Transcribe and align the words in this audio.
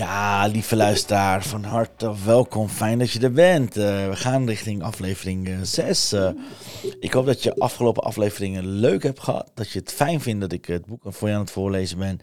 Ja, 0.00 0.46
lieve 0.46 0.76
luisteraar, 0.76 1.42
van 1.44 1.64
harte 1.64 2.14
welkom. 2.24 2.68
Fijn 2.68 2.98
dat 2.98 3.10
je 3.10 3.20
er 3.20 3.32
bent. 3.32 3.76
Uh, 3.76 4.08
we 4.08 4.16
gaan 4.16 4.46
richting 4.46 4.82
aflevering 4.82 5.58
6. 5.62 6.12
Uh, 6.12 6.30
ik 7.00 7.12
hoop 7.12 7.26
dat 7.26 7.42
je 7.42 7.54
afgelopen 7.54 8.02
afleveringen 8.02 8.66
leuk 8.66 9.02
hebt 9.02 9.20
gehad. 9.20 9.50
Dat 9.54 9.70
je 9.70 9.78
het 9.78 9.92
fijn 9.92 10.20
vindt 10.20 10.40
dat 10.40 10.52
ik 10.52 10.64
het 10.64 10.86
boek 10.86 11.02
voor 11.04 11.28
je 11.28 11.34
aan 11.34 11.40
het 11.40 11.50
voorlezen 11.50 11.98
ben. 11.98 12.20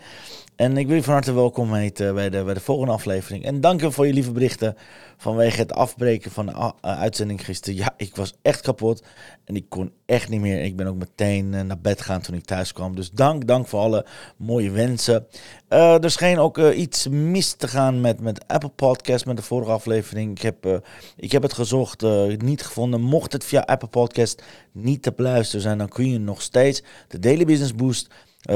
En 0.57 0.77
ik 0.77 0.87
wil 0.87 0.95
je 0.95 1.03
van 1.03 1.13
harte 1.13 1.33
welkom 1.33 1.73
heten 1.73 2.13
bij 2.15 2.29
de, 2.29 2.43
bij 2.43 2.53
de 2.53 2.59
volgende 2.59 2.93
aflevering. 2.93 3.45
En 3.45 3.61
dank 3.61 3.81
je 3.81 3.91
voor 3.91 4.07
je 4.07 4.13
lieve 4.13 4.31
berichten 4.31 4.75
vanwege 5.17 5.59
het 5.59 5.73
afbreken 5.73 6.31
van 6.31 6.45
de 6.45 6.51
uh, 6.51 6.71
uitzending 6.81 7.45
gisteren. 7.45 7.79
Ja, 7.79 7.93
ik 7.97 8.15
was 8.15 8.33
echt 8.41 8.61
kapot 8.61 9.03
en 9.45 9.55
ik 9.55 9.65
kon 9.69 9.91
echt 10.05 10.29
niet 10.29 10.41
meer. 10.41 10.63
Ik 10.63 10.75
ben 10.75 10.87
ook 10.87 10.95
meteen 10.95 11.53
uh, 11.53 11.61
naar 11.61 11.79
bed 11.79 12.01
gaan 12.01 12.21
toen 12.21 12.35
ik 12.35 12.45
thuis 12.45 12.73
kwam. 12.73 12.95
Dus 12.95 13.11
dank, 13.11 13.47
dank 13.47 13.67
voor 13.67 13.79
alle 13.79 14.05
mooie 14.37 14.71
wensen. 14.71 15.27
Uh, 15.69 16.03
er 16.03 16.11
scheen 16.11 16.39
ook 16.39 16.57
iets 16.57 17.07
mis 17.07 17.53
te 17.53 17.67
gaan 17.67 18.01
met, 18.01 18.19
met 18.19 18.47
Apple 18.47 18.69
Podcast, 18.69 19.25
met 19.25 19.37
de 19.37 19.43
vorige 19.43 19.71
aflevering. 19.71 20.31
Ik 20.31 20.41
heb, 20.41 20.81
ik 21.15 21.31
heb 21.31 21.41
het 21.41 21.53
gezocht, 21.53 22.01
niet 22.37 22.63
gevonden. 22.63 23.01
Mocht 23.01 23.33
het 23.33 23.43
via 23.43 23.59
Apple 23.59 23.87
Podcast 23.87 24.43
niet 24.71 25.01
te 25.01 25.11
beluisteren 25.15 25.61
zijn, 25.61 25.77
dan 25.77 25.89
kun 25.89 26.11
je 26.11 26.19
nog 26.19 26.41
steeds 26.41 26.83
de 27.07 27.19
Daily 27.19 27.45
Business 27.45 27.75
Boost 27.75 28.07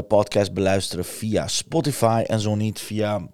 podcast 0.07 0.53
beluisteren 0.53 1.05
via 1.05 1.47
Spotify 1.47 2.23
en 2.25 2.39
zo 2.39 2.55
niet 2.55 2.79
via 2.79 3.27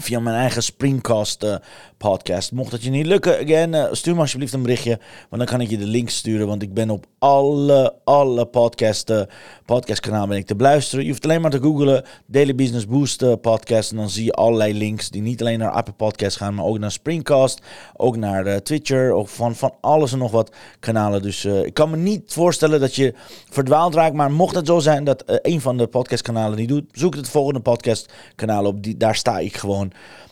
via 0.00 0.20
mijn 0.20 0.36
eigen 0.36 0.62
Springcast 0.62 1.44
uh, 1.44 1.54
podcast. 1.98 2.52
Mocht 2.52 2.70
dat 2.70 2.82
je 2.82 2.90
niet 2.90 3.06
lukken, 3.06 3.38
again, 3.40 3.72
uh, 3.72 3.84
stuur 3.90 4.14
me 4.14 4.20
alsjeblieft 4.20 4.52
een 4.52 4.62
berichtje. 4.62 4.98
Want 5.28 5.42
dan 5.42 5.46
kan 5.46 5.60
ik 5.60 5.70
je 5.70 5.78
de 5.78 5.86
link 5.86 6.10
sturen. 6.10 6.46
Want 6.46 6.62
ik 6.62 6.74
ben 6.74 6.90
op 6.90 7.06
alle, 7.18 7.94
alle 8.04 8.46
podcast, 8.46 9.10
uh, 9.10 9.22
podcastkanalen 9.64 10.28
ben 10.28 10.38
ik 10.38 10.46
te 10.46 10.56
beluisteren. 10.56 11.04
Je 11.04 11.10
hoeft 11.10 11.24
alleen 11.24 11.40
maar 11.40 11.50
te 11.50 11.60
googlen 11.60 12.04
Daily 12.26 12.54
Business 12.54 12.86
Boost 12.86 13.40
podcast. 13.40 13.90
En 13.90 13.96
dan 13.96 14.10
zie 14.10 14.24
je 14.24 14.32
allerlei 14.32 14.74
links 14.74 15.10
die 15.10 15.22
niet 15.22 15.40
alleen 15.40 15.58
naar 15.58 15.70
Apple 15.70 15.94
Podcast 15.94 16.36
gaan. 16.36 16.54
Maar 16.54 16.64
ook 16.64 16.78
naar 16.78 16.92
Springcast. 16.92 17.60
Ook 17.96 18.16
naar 18.16 18.62
Twitcher. 18.62 19.14
Of 19.14 19.30
van, 19.34 19.54
van 19.54 19.74
alles 19.80 20.12
en 20.12 20.18
nog 20.18 20.30
wat 20.30 20.52
kanalen. 20.80 21.22
Dus 21.22 21.44
ik 21.44 21.74
kan 21.74 21.90
me 21.90 21.96
niet 21.96 22.32
voorstellen 22.32 22.80
dat 22.80 22.94
je 22.94 23.14
verdwaald 23.50 23.94
raakt. 23.94 24.14
Maar 24.14 24.32
mocht 24.32 24.54
het 24.54 24.66
zo 24.66 24.78
zijn 24.78 25.04
dat 25.04 25.22
een 25.26 25.60
van 25.60 25.76
de 25.76 25.86
podcastkanalen 25.86 26.58
niet 26.58 26.68
doet. 26.68 26.84
Zoek 26.92 27.14
het 27.14 27.28
volgende 27.28 27.60
podcastkanaal 27.60 28.64
op. 28.64 28.82
Die, 28.82 28.96
daar 28.96 29.16
sta 29.16 29.38
ik 29.38 29.56
gewoon 29.56 29.81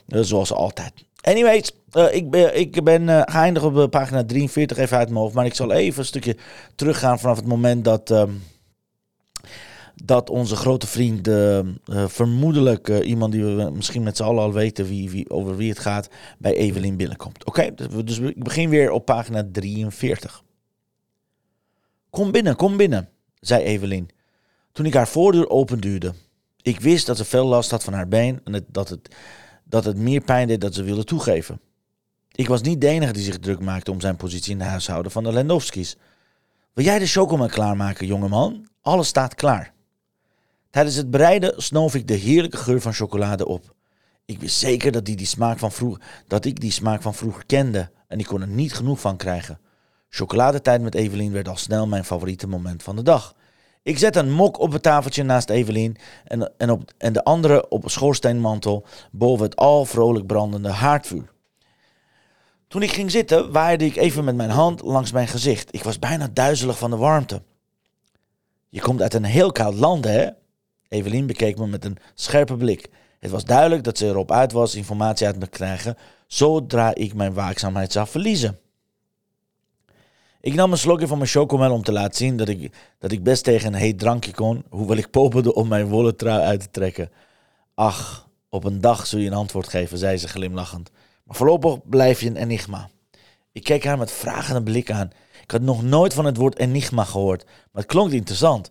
uh, 0.09 0.21
zoals 0.23 0.53
altijd. 0.53 0.93
Anyways, 1.21 1.73
uh, 1.93 2.15
ik 2.15 2.31
ben, 2.31 2.59
ik 2.59 2.85
ben 2.85 3.09
op 3.63 3.91
pagina 3.91 4.25
43 4.25 4.79
even 4.79 4.97
uit 4.97 5.09
mijn 5.09 5.21
hoofd. 5.21 5.35
Maar 5.35 5.47
ik 5.47 5.55
zal 5.55 5.73
even 5.73 5.99
een 5.99 6.05
stukje 6.05 6.37
teruggaan 6.75 7.19
vanaf 7.19 7.37
het 7.37 7.47
moment 7.47 7.85
dat, 7.85 8.11
uh, 8.11 8.23
dat 9.95 10.31
onze 10.31 10.57
grote 10.57 10.87
vriend, 10.87 11.29
vermoedelijk 12.07 12.89
iemand 12.89 13.33
die 13.33 13.45
we 13.45 13.71
misschien 13.75 14.03
met 14.03 14.17
z'n 14.17 14.23
allen 14.23 14.43
al 14.43 14.53
weten 14.53 14.87
wie, 14.87 15.11
wie, 15.11 15.31
over 15.31 15.57
wie 15.57 15.69
het 15.69 15.79
gaat, 15.79 16.09
bij 16.39 16.55
Evelien 16.55 16.97
binnenkomt. 16.97 17.45
Oké, 17.45 17.75
dus, 17.75 17.89
dus 18.05 18.19
ik 18.19 18.45
begin 18.45 18.69
weer 18.69 18.91
op 18.91 19.05
pagina 19.05 19.49
43. 19.53 20.43
Kom 22.11 22.33
binnen, 22.33 22.57
kom 22.57 22.77
binnen, 22.77 23.09
zei 23.41 23.63
Evelien. 23.63 24.09
Toen 24.73 24.87
ik 24.87 24.95
haar 24.95 25.09
voordeur 25.09 25.49
openduwde. 25.49 26.15
Ik 26.63 26.81
wist 26.81 27.07
dat 27.07 27.17
ze 27.17 27.25
veel 27.25 27.47
last 27.47 27.71
had 27.71 27.85
van 27.85 27.93
haar 27.93 28.09
been 28.09 28.41
en 28.45 28.67
dat 28.69 28.89
het, 28.89 29.15
dat 29.65 29.85
het 29.85 29.97
meer 29.97 30.21
pijn 30.21 30.49
deed 30.49 30.61
dan 30.61 30.73
ze 30.73 30.83
wilde 30.83 31.05
toegeven. 31.05 31.61
Ik 32.33 32.49
was 32.49 32.61
niet 32.61 32.81
de 32.81 32.89
enige 32.89 33.13
die 33.13 33.23
zich 33.23 33.39
druk 33.39 33.61
maakte 33.61 33.91
om 33.91 34.01
zijn 34.01 34.17
positie 34.17 34.53
in 34.53 34.59
de 34.59 34.65
huishouden 34.65 35.13
van 35.13 35.23
de 35.25 35.33
Lendowski's. 35.33 35.97
Wil 36.73 36.85
jij 36.85 36.99
de 36.99 37.07
chocomel 37.07 37.49
klaarmaken, 37.49 38.07
jongeman? 38.07 38.69
Alles 38.81 39.09
staat 39.09 39.35
klaar. 39.35 39.73
Tijdens 40.71 40.97
het 40.97 41.11
bereiden 41.11 41.63
snoof 41.63 41.95
ik 41.95 42.09
de 42.09 42.15
heerlijke 42.15 42.57
geur 42.57 42.81
van 42.81 42.93
chocolade 42.93 43.47
op. 43.47 43.75
Ik 44.25 44.41
wist 44.41 44.57
zeker 44.57 44.93
dat, 44.93 45.05
die 45.05 45.17
die 45.17 45.27
smaak 45.27 45.59
van 45.59 45.73
vroeg, 45.73 45.99
dat 46.27 46.45
ik 46.45 46.61
die 46.61 46.71
smaak 46.71 47.03
van 47.03 47.15
vroeger 47.15 47.47
kende 47.47 47.91
en 48.09 48.19
ik 48.19 48.27
kon 48.27 48.41
er 48.41 48.49
niet 48.49 48.75
genoeg 48.75 49.01
van 49.01 49.17
krijgen. 49.17 49.61
Chocoladetijd 50.09 50.83
met 50.83 50.95
Evelien 50.95 51.33
werd 51.33 51.49
al 51.49 51.57
snel 51.57 51.87
mijn 51.87 52.05
favoriete 52.05 52.47
moment 52.47 52.83
van 52.83 52.97
de 52.97 53.03
dag. 53.03 53.35
Ik 53.83 53.99
zet 53.99 54.17
een 54.17 54.31
mok 54.31 54.59
op 54.59 54.73
het 54.73 54.83
tafeltje 54.83 55.23
naast 55.23 55.51
Evelien 55.51 55.97
en, 56.25 56.53
en, 56.59 56.71
op, 56.71 56.93
en 56.99 57.13
de 57.13 57.25
andere 57.25 57.69
op 57.69 57.85
een 57.85 57.91
schoorsteenmantel 57.91 58.87
boven 59.13 59.45
het 59.45 59.57
al 59.57 59.85
vrolijk 59.85 60.27
brandende 60.27 60.69
haardvuur. 60.69 61.33
Toen 62.69 62.83
ik 62.83 62.93
ging 62.93 63.11
zitten, 63.11 63.53
waaide 63.53 63.85
ik 63.85 63.97
even 63.97 64.25
met 64.25 64.37
mijn 64.37 64.51
hand 64.51 64.83
langs 64.83 65.13
mijn 65.13 65.29
gezicht. 65.29 65.75
Ik 65.75 65.83
was 65.83 65.99
bijna 65.99 66.29
duizelig 66.33 66.79
van 66.79 66.91
de 66.91 66.97
warmte. 66.97 67.43
Je 68.69 68.81
komt 68.81 69.03
uit 69.03 69.15
een 69.15 69.25
heel 69.25 69.53
koud 69.53 69.75
land, 69.75 70.05
hè? 70.05 70.29
Evelien 70.89 71.27
bekeek 71.27 71.59
me 71.59 71.67
met 71.67 71.85
een 71.85 71.99
scherpe 72.15 72.57
blik. 72.57 72.89
Het 73.19 73.31
was 73.31 73.45
duidelijk 73.45 73.85
dat 73.85 73.99
ze 73.99 74.07
erop 74.07 74.33
uit 74.33 74.53
was 74.53 74.75
informatie 74.75 75.27
uit 75.27 75.39
me 75.39 75.45
te 75.45 75.51
krijgen, 75.51 75.97
zodra 76.27 76.95
ik 76.95 77.15
mijn 77.15 77.35
waakzaamheid 77.35 77.93
zou 77.93 78.07
verliezen. 78.07 78.59
Ik 80.43 80.55
nam 80.55 80.73
een 80.73 80.79
slokje 80.79 81.07
van 81.07 81.19
mijn 81.19 81.31
chocomel 81.31 81.73
om 81.73 81.83
te 81.83 81.93
laten 81.93 82.17
zien 82.17 82.37
dat 82.37 82.49
ik, 82.49 82.73
dat 82.99 83.13
ik 83.13 83.23
best 83.23 83.45
tegen 83.45 83.67
een 83.67 83.81
heet 83.81 83.99
drankje 83.99 84.33
kon, 84.33 84.65
hoewel 84.69 84.97
ik 84.97 85.11
popelde 85.11 85.55
om 85.55 85.69
mijn 85.69 85.89
wollen 85.89 86.17
trui 86.17 86.41
uit 86.41 86.61
te 86.61 86.71
trekken. 86.71 87.11
Ach, 87.75 88.29
op 88.49 88.65
een 88.65 88.81
dag 88.81 89.07
zul 89.07 89.19
je 89.19 89.27
een 89.27 89.33
antwoord 89.33 89.69
geven, 89.69 89.99
zei 89.99 90.17
ze 90.17 90.29
glimlachend. 90.29 90.91
Maar 91.25 91.37
voorlopig 91.37 91.89
blijf 91.89 92.21
je 92.21 92.27
een 92.27 92.37
enigma. 92.37 92.91
Ik 93.53 93.65
keek 93.65 93.85
haar 93.85 93.99
met 93.99 94.13
vragende 94.13 94.63
blik 94.63 94.91
aan. 94.91 95.11
Ik 95.43 95.51
had 95.51 95.61
nog 95.61 95.83
nooit 95.83 96.15
van 96.15 96.25
het 96.25 96.37
woord 96.37 96.59
enigma 96.59 97.05
gehoord, 97.05 97.45
maar 97.45 97.83
het 97.83 97.93
klonk 97.93 98.11
interessant. 98.11 98.71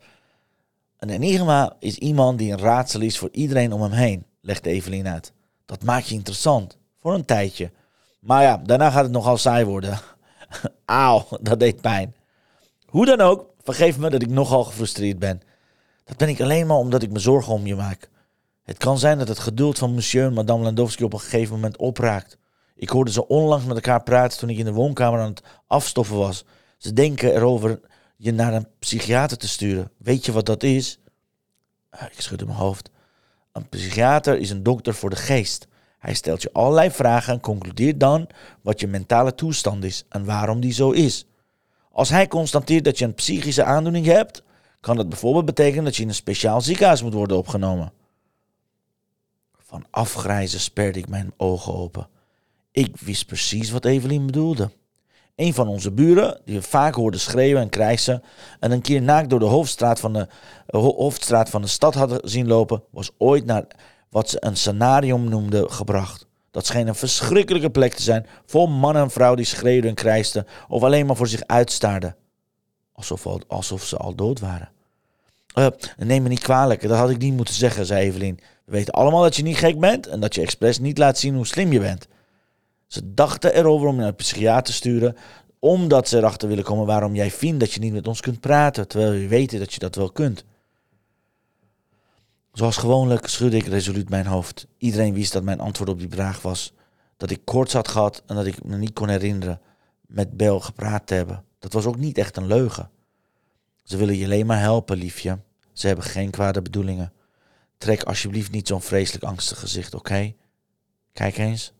Een 0.98 1.10
enigma 1.10 1.76
is 1.80 1.98
iemand 1.98 2.38
die 2.38 2.52
een 2.52 2.60
raadsel 2.60 3.02
is 3.02 3.18
voor 3.18 3.30
iedereen 3.32 3.74
om 3.74 3.82
hem 3.82 3.92
heen, 3.92 4.26
legde 4.42 4.70
Evelien 4.70 5.08
uit. 5.08 5.34
Dat 5.66 5.84
maakt 5.84 6.08
je 6.08 6.16
interessant, 6.16 6.78
voor 7.02 7.14
een 7.14 7.26
tijdje. 7.26 7.72
Maar 8.20 8.44
ja, 8.44 8.58
daarna 8.58 8.90
gaat 8.90 9.04
het 9.04 9.12
nogal 9.12 9.38
saai 9.38 9.66
worden. 9.66 10.00
Auw, 10.86 11.28
dat 11.42 11.60
deed 11.60 11.82
pijn. 11.82 12.16
Hoe 12.86 13.06
dan 13.06 13.22
ook, 13.22 13.46
vergeef 13.64 13.98
me 13.98 14.10
dat 14.10 14.22
ik 14.22 14.30
nogal 14.30 14.64
gefrustreerd 14.64 15.20
ben. 15.20 15.42
Dat 16.04 16.18
ben 16.18 16.30
ik 16.30 16.42
alleen 16.42 16.68
maar 16.68 16.78
omdat 16.78 17.04
ik 17.04 17.12
me 17.12 17.20
zorgen 17.20 17.54
om 17.54 17.66
je 17.66 17.76
maak. 17.76 18.10
Het 18.64 18.78
kan 18.78 18.98
zijn 18.98 19.18
dat 19.18 19.28
het 19.28 19.40
geduld 19.40 19.78
van 19.78 19.94
monsieur 19.94 20.26
en 20.26 20.34
madame 20.34 20.64
Landowski 20.64 21.04
op 21.04 21.14
een 21.14 21.20
gegeven 21.20 21.56
moment 21.56 21.78
opraakt. 21.78 22.38
Ik 22.76 22.90
hoorde 22.90 23.12
ze 23.12 23.28
onlangs 23.28 23.66
met 23.66 23.76
elkaar 23.76 24.04
praten 24.04 24.40
toen 24.40 24.50
ik 24.50 24.58
in 24.58 24.66
de 24.66 24.72
woonkamer 24.72 25.20
aan 25.20 25.30
het 25.30 25.44
afstoffen 25.68 26.18
was. 26.18 26.46
Ze 26.78 26.94
denken 26.94 27.36
erover 27.36 27.80
je 28.16 28.32
naar 28.32 28.54
een 28.54 28.68
psychiater 28.80 29.38
te 29.38 29.48
sturen. 29.48 29.92
Weet 29.98 30.26
je 30.26 30.32
wat 30.32 30.46
dat 30.46 30.64
is? 30.64 31.00
Ah, 31.90 32.04
ik 32.12 32.22
schudde 32.22 32.46
mijn 32.46 32.58
hoofd. 32.58 32.90
Een 33.52 33.70
psychiater 33.70 34.38
is 34.38 34.50
een 34.50 34.64
dokter 34.64 34.94
voor 34.94 35.10
de 35.10 35.16
geest. 35.16 35.68
Hij 36.00 36.14
stelt 36.14 36.42
je 36.42 36.54
allerlei 36.54 36.92
vragen 36.92 37.34
en 37.34 37.40
concludeert 37.40 38.00
dan 38.00 38.28
wat 38.62 38.80
je 38.80 38.88
mentale 38.88 39.36
toestand 39.36 39.84
is 39.84 40.06
en 40.10 40.26
waarom 40.26 40.60
die 40.60 40.74
zo 40.74 40.92
is. 40.92 41.26
Als 41.92 42.10
hij 42.10 42.28
constateert 42.28 42.84
dat 42.84 42.98
je 42.98 43.06
een 43.06 43.14
psychische 43.14 43.64
aandoening 43.64 44.06
hebt, 44.06 44.44
kan 44.80 44.96
dat 44.96 45.10
bijvoorbeeld 45.10 45.46
betekenen 45.46 45.84
dat 45.84 45.96
je 45.96 46.02
in 46.02 46.08
een 46.08 46.16
speciaal 46.16 46.62
ziekenhuis 46.62 47.04
moet 47.04 47.14
worden 47.14 47.38
opgenomen. 47.38 47.92
Van 49.58 49.86
afgrijzen 49.90 50.60
sperde 50.60 51.00
ik 51.00 51.10
mijn 51.10 51.34
ogen 51.38 51.74
open. 51.74 52.08
Ik 52.72 52.98
wist 52.98 53.26
precies 53.26 53.70
wat 53.72 53.86
Evelien 53.86 54.26
bedoelde. 54.26 54.72
Een 55.36 55.54
van 55.54 55.68
onze 55.68 55.92
buren, 55.92 56.42
die 56.46 56.56
we 56.56 56.62
vaak 56.62 56.96
hoorden 56.96 57.20
schreeuwen 57.20 57.62
en 57.62 57.70
krijsen 57.70 58.24
en 58.60 58.72
een 58.72 58.82
keer 58.82 59.02
naakt 59.02 59.30
door 59.30 59.40
de 59.40 59.46
hoofdstraat 59.46 60.00
van 60.00 60.14
de, 60.14 60.28
hoofdstraat 60.68 61.50
van 61.50 61.62
de 61.62 61.68
stad 61.68 61.94
hadden 61.94 62.30
zien 62.30 62.48
lopen, 62.48 62.84
was 62.92 63.12
ooit 63.18 63.46
naar 63.46 63.66
wat 64.10 64.30
ze 64.30 64.38
een 64.40 64.58
scenarium 64.58 65.30
noemden 65.30 65.72
gebracht. 65.72 66.28
Dat 66.52 66.66
scheen 66.66 66.88
een 66.88 66.96
verschrikkelijke 66.96 67.70
plek 67.70 67.94
te 67.94 68.02
zijn, 68.02 68.26
vol 68.46 68.68
man 68.68 68.96
en 68.96 69.12
vrouw 69.12 69.36
die 69.36 69.46
schreeuwden 69.46 69.90
en 69.90 69.96
krijsten 69.96 70.48
of 70.68 70.84
alleen 70.84 71.06
maar 71.06 71.16
voor 71.16 71.28
zich 71.28 71.44
uitstaarden. 71.46 72.16
Alsof, 72.94 73.26
alsof 73.48 73.84
ze 73.84 73.98
al 73.98 74.16
dood 74.16 74.40
waren. 74.40 74.70
Uh, 75.56 75.68
neem 75.98 76.24
me 76.24 76.30
niet 76.30 76.40
kwalijk, 76.40 76.82
dat 76.82 76.98
had 76.98 77.10
ik 77.10 77.18
niet 77.18 77.34
moeten 77.34 77.54
zeggen, 77.54 77.86
zei 77.86 78.06
Evelien. 78.06 78.40
We 78.66 78.72
weten 78.72 78.94
allemaal 78.94 79.22
dat 79.22 79.36
je 79.36 79.44
niet 79.44 79.58
gek 79.58 79.80
bent 79.80 80.08
en 80.08 80.20
dat 80.20 80.36
je 80.36 80.42
expres 80.42 80.80
niet 80.80 80.98
laat 80.98 81.18
zien 81.18 81.36
hoe 81.36 81.48
slim 81.48 81.72
je 81.72 81.80
bent. 81.80 82.08
Ze 82.88 83.14
dachten 83.14 83.56
erover 83.56 83.88
om 83.88 83.94
je 83.94 84.00
naar 84.00 84.10
een 84.10 84.16
psychiater 84.16 84.64
te 84.64 84.74
sturen, 84.74 85.16
omdat 85.60 86.08
ze 86.08 86.18
erachter 86.18 86.48
willen 86.48 86.64
komen 86.64 86.86
waarom 86.86 87.16
jij 87.16 87.32
vindt 87.32 87.60
dat 87.60 87.72
je 87.72 87.80
niet 87.80 87.94
met 87.94 88.08
ons 88.08 88.22
kunt 88.22 88.40
praten, 88.40 88.88
terwijl 88.88 89.12
we 89.12 89.28
weten 89.28 89.60
dat 89.60 89.74
je 89.74 89.80
dat 89.80 89.96
wel 89.96 90.12
kunt. 90.12 90.44
Zoals 92.60 92.78
gewoonlijk 92.78 93.28
schudde 93.28 93.58
ik 93.58 93.66
resoluut 93.66 94.10
mijn 94.10 94.26
hoofd. 94.26 94.68
Iedereen 94.78 95.14
wist 95.14 95.34
dat 95.34 95.44
mijn 95.44 95.60
antwoord 95.60 95.90
op 95.90 96.00
die 96.00 96.10
vraag 96.10 96.42
was 96.42 96.74
dat 97.18 97.30
ik 97.30 97.42
koorts 97.46 97.74
had 97.74 97.88
gehad 97.88 98.24
en 98.26 98.36
dat 98.36 98.46
ik 98.46 98.64
me 98.64 98.78
niet 98.78 98.94
kon 98.94 99.10
herinneren 99.10 99.62
met 100.08 100.38
Bel 100.38 100.60
gepraat 100.60 101.08
te 101.08 101.14
hebben. 101.14 101.44
Dat 101.60 101.74
was 101.74 101.86
ook 101.86 101.98
niet 101.98 102.18
echt 102.18 102.38
een 102.38 102.48
leugen. 102.48 102.90
Ze 103.84 103.98
willen 103.98 104.18
je 104.18 104.26
alleen 104.26 104.46
maar 104.46 104.60
helpen, 104.60 104.98
liefje. 104.98 105.40
Ze 105.74 105.88
hebben 105.88 106.06
geen 106.06 106.30
kwade 106.30 106.62
bedoelingen. 106.62 107.14
Trek 107.78 108.04
alsjeblieft 108.04 108.52
niet 108.52 108.68
zo'n 108.68 108.82
vreselijk 108.82 109.24
angstig 109.24 109.60
gezicht, 109.60 109.94
oké? 109.94 110.34
Kijk 111.14 111.38
eens, 111.38 111.74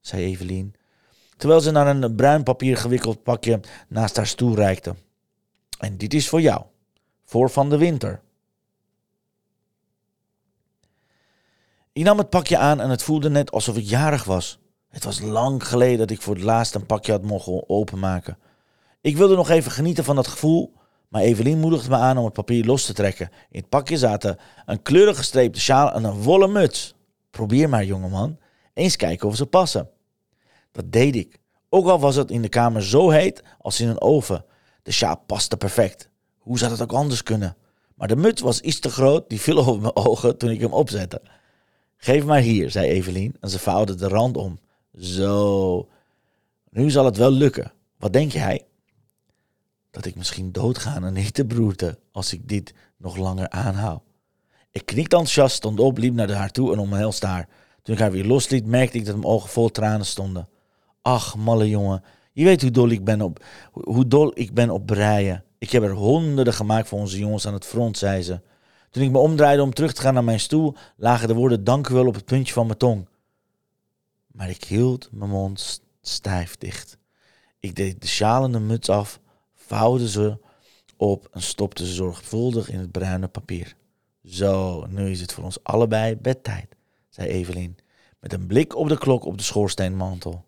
zei 0.00 0.24
Evelien, 0.24 0.74
terwijl 1.36 1.60
ze 1.60 1.70
naar 1.70 1.86
een 1.86 2.14
bruin 2.14 2.42
papier 2.42 2.76
gewikkeld 2.76 3.22
pakje 3.22 3.60
naast 3.88 4.16
haar 4.16 4.26
stoel 4.26 4.54
reikte. 4.54 4.94
En 5.78 5.96
dit 5.96 6.14
is 6.14 6.28
voor 6.28 6.40
jou, 6.40 6.62
voor 7.24 7.50
van 7.50 7.70
de 7.70 7.78
winter. 7.78 8.22
Ik 12.00 12.06
nam 12.06 12.18
het 12.18 12.30
pakje 12.30 12.58
aan 12.58 12.80
en 12.80 12.90
het 12.90 13.02
voelde 13.02 13.30
net 13.30 13.50
alsof 13.50 13.76
ik 13.76 13.84
jarig 13.84 14.24
was. 14.24 14.58
Het 14.88 15.04
was 15.04 15.20
lang 15.20 15.66
geleden 15.66 15.98
dat 15.98 16.10
ik 16.10 16.22
voor 16.22 16.34
het 16.34 16.44
laatst 16.44 16.74
een 16.74 16.86
pakje 16.86 17.12
had 17.12 17.22
mogen 17.22 17.68
openmaken. 17.68 18.38
Ik 19.00 19.16
wilde 19.16 19.36
nog 19.36 19.48
even 19.48 19.70
genieten 19.70 20.04
van 20.04 20.16
dat 20.16 20.26
gevoel, 20.26 20.72
maar 21.08 21.22
Evelien 21.22 21.58
moedigde 21.58 21.90
me 21.90 21.96
aan 21.96 22.18
om 22.18 22.24
het 22.24 22.32
papier 22.32 22.64
los 22.64 22.84
te 22.84 22.92
trekken. 22.92 23.30
In 23.50 23.60
het 23.60 23.68
pakje 23.68 23.98
zaten 23.98 24.38
een 24.66 24.82
kleurige 24.82 25.16
gestreepte 25.16 25.60
sjaal 25.60 25.92
en 25.92 26.04
een 26.04 26.22
wollen 26.22 26.52
muts. 26.52 26.94
Probeer 27.30 27.68
maar, 27.68 27.84
jongeman. 27.84 28.38
Eens 28.74 28.96
kijken 28.96 29.28
of 29.28 29.36
ze 29.36 29.46
passen. 29.46 29.90
Dat 30.72 30.92
deed 30.92 31.16
ik. 31.16 31.38
Ook 31.68 31.86
al 31.86 32.00
was 32.00 32.16
het 32.16 32.30
in 32.30 32.42
de 32.42 32.48
kamer 32.48 32.84
zo 32.84 33.10
heet 33.10 33.42
als 33.58 33.80
in 33.80 33.88
een 33.88 34.00
oven. 34.00 34.44
De 34.82 34.92
sjaal 34.92 35.22
paste 35.26 35.56
perfect. 35.56 36.08
Hoe 36.38 36.58
zou 36.58 36.70
het 36.70 36.82
ook 36.82 36.92
anders 36.92 37.22
kunnen? 37.22 37.56
Maar 37.94 38.08
de 38.08 38.16
muts 38.16 38.40
was 38.40 38.60
iets 38.60 38.80
te 38.80 38.90
groot, 38.90 39.28
die 39.28 39.40
viel 39.40 39.58
over 39.58 39.80
mijn 39.80 39.96
ogen 39.96 40.38
toen 40.38 40.50
ik 40.50 40.60
hem 40.60 40.72
opzette. 40.72 41.22
Geef 42.02 42.24
maar 42.24 42.40
hier, 42.40 42.70
zei 42.70 42.88
Evelien 42.88 43.36
en 43.40 43.50
ze 43.50 43.58
vouwde 43.58 43.94
de 43.94 44.08
rand 44.08 44.36
om. 44.36 44.58
Zo, 44.98 45.88
nu 46.70 46.90
zal 46.90 47.04
het 47.04 47.16
wel 47.16 47.30
lukken. 47.30 47.72
Wat 47.98 48.12
denk 48.12 48.32
jij? 48.32 48.66
Dat 49.90 50.04
ik 50.04 50.16
misschien 50.16 50.52
doodga 50.52 51.02
en 51.02 51.12
niet 51.12 51.34
te 51.34 51.44
broerte 51.44 51.98
als 52.12 52.32
ik 52.32 52.48
dit 52.48 52.74
nog 52.96 53.16
langer 53.16 53.48
aanhoud. 53.48 54.02
Ik 54.70 54.86
knikte 54.86 55.16
enthousiast, 55.16 55.56
stond 55.56 55.80
op, 55.80 55.98
liep 55.98 56.14
naar 56.14 56.30
haar 56.30 56.50
toe 56.50 56.72
en 56.72 56.78
omhelste 56.78 57.26
haar. 57.26 57.48
Toen 57.82 57.94
ik 57.94 58.00
haar 58.00 58.12
weer 58.12 58.26
losliet, 58.26 58.66
merkte 58.66 58.98
ik 58.98 59.04
dat 59.04 59.14
mijn 59.14 59.32
ogen 59.32 59.48
vol 59.48 59.68
tranen 59.68 60.06
stonden. 60.06 60.48
Ach, 61.02 61.36
malle 61.36 61.68
jongen, 61.68 62.04
je 62.32 62.44
weet 62.44 62.62
hoe 62.62 62.70
dol 62.70 62.88
ik 62.88 63.04
ben 63.04 63.20
op, 63.20 63.44
hoe 63.72 64.06
dol 64.06 64.30
ik 64.34 64.54
ben 64.54 64.70
op 64.70 64.86
breien. 64.86 65.44
Ik 65.58 65.70
heb 65.70 65.82
er 65.82 65.92
honderden 65.92 66.54
gemaakt 66.54 66.88
voor 66.88 66.98
onze 66.98 67.18
jongens 67.18 67.46
aan 67.46 67.54
het 67.54 67.64
front, 67.64 67.98
zei 67.98 68.22
ze. 68.22 68.40
Toen 68.90 69.02
ik 69.02 69.10
me 69.10 69.18
omdraaide 69.18 69.62
om 69.62 69.74
terug 69.74 69.92
te 69.92 70.00
gaan 70.00 70.14
naar 70.14 70.24
mijn 70.24 70.40
stoel, 70.40 70.74
lagen 70.96 71.28
de 71.28 71.34
woorden 71.34 71.64
dank 71.64 71.88
u 71.88 71.94
wel 71.94 72.06
op 72.06 72.14
het 72.14 72.24
puntje 72.24 72.52
van 72.52 72.66
mijn 72.66 72.78
tong. 72.78 73.08
Maar 74.26 74.50
ik 74.50 74.64
hield 74.64 75.08
mijn 75.12 75.30
mond 75.30 75.82
stijf 76.02 76.56
dicht. 76.56 76.98
Ik 77.60 77.76
deed 77.76 78.00
de 78.00 78.06
sjaal 78.06 78.44
en 78.44 78.52
de 78.52 78.58
muts 78.58 78.88
af, 78.88 79.20
vouwde 79.54 80.08
ze 80.08 80.38
op 80.96 81.28
en 81.32 81.42
stopte 81.42 81.86
ze 81.86 81.92
zorgvuldig 81.92 82.70
in 82.70 82.78
het 82.78 82.90
bruine 82.90 83.28
papier. 83.28 83.76
Zo, 84.24 84.86
nu 84.86 85.10
is 85.10 85.20
het 85.20 85.32
voor 85.32 85.44
ons 85.44 85.62
allebei 85.62 86.16
bedtijd, 86.16 86.76
zei 87.08 87.28
Evelien, 87.28 87.76
met 88.20 88.32
een 88.32 88.46
blik 88.46 88.76
op 88.76 88.88
de 88.88 88.98
klok 88.98 89.24
op 89.24 89.38
de 89.38 89.44
schoorsteenmantel. 89.44 90.44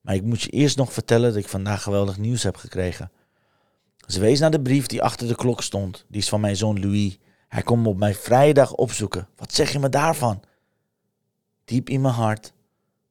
Maar 0.00 0.14
ik 0.14 0.22
moet 0.22 0.42
je 0.42 0.50
eerst 0.50 0.76
nog 0.76 0.92
vertellen 0.92 1.28
dat 1.32 1.42
ik 1.42 1.48
vandaag 1.48 1.82
geweldig 1.82 2.18
nieuws 2.18 2.42
heb 2.42 2.56
gekregen. 2.56 3.10
Ze 4.06 4.20
wees 4.20 4.38
naar 4.38 4.50
de 4.50 4.62
brief 4.62 4.86
die 4.86 5.02
achter 5.02 5.28
de 5.28 5.34
klok 5.34 5.62
stond. 5.62 6.04
Die 6.08 6.20
is 6.20 6.28
van 6.28 6.40
mijn 6.40 6.56
zoon 6.56 6.80
Louis. 6.80 7.18
Hij 7.56 7.64
komt 7.64 7.82
me 7.82 7.88
op 7.88 7.96
mijn 7.96 8.14
vrijdag 8.14 8.72
opzoeken. 8.72 9.28
Wat 9.36 9.54
zeg 9.54 9.72
je 9.72 9.78
me 9.78 9.88
daarvan? 9.88 10.42
Diep 11.64 11.88
in 11.88 12.00
mijn 12.00 12.14
hart 12.14 12.52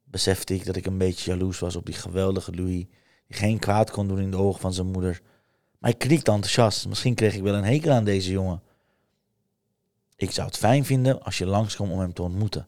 besefte 0.03 0.53
ik 0.53 0.65
dat 0.65 0.75
ik 0.75 0.85
een 0.85 0.97
beetje 0.97 1.31
jaloers 1.31 1.59
was 1.59 1.75
op 1.75 1.85
die 1.85 1.95
geweldige 1.95 2.55
Louis, 2.55 2.71
die 2.71 2.89
geen 3.29 3.59
kwaad 3.59 3.91
kon 3.91 4.07
doen 4.07 4.19
in 4.19 4.31
de 4.31 4.37
ogen 4.37 4.61
van 4.61 4.73
zijn 4.73 4.87
moeder. 4.87 5.21
Maar 5.79 5.89
ik 5.89 5.97
knikte 5.97 6.31
enthousiast. 6.31 6.87
Misschien 6.87 7.15
kreeg 7.15 7.35
ik 7.35 7.41
wel 7.41 7.53
een 7.53 7.63
hekel 7.63 7.91
aan 7.91 8.03
deze 8.03 8.31
jongen. 8.31 8.61
Ik 10.15 10.31
zou 10.31 10.47
het 10.47 10.57
fijn 10.57 10.85
vinden 10.85 11.23
als 11.23 11.37
je 11.37 11.45
langskomt 11.45 11.91
om 11.91 11.99
hem 11.99 12.13
te 12.13 12.21
ontmoeten. 12.21 12.67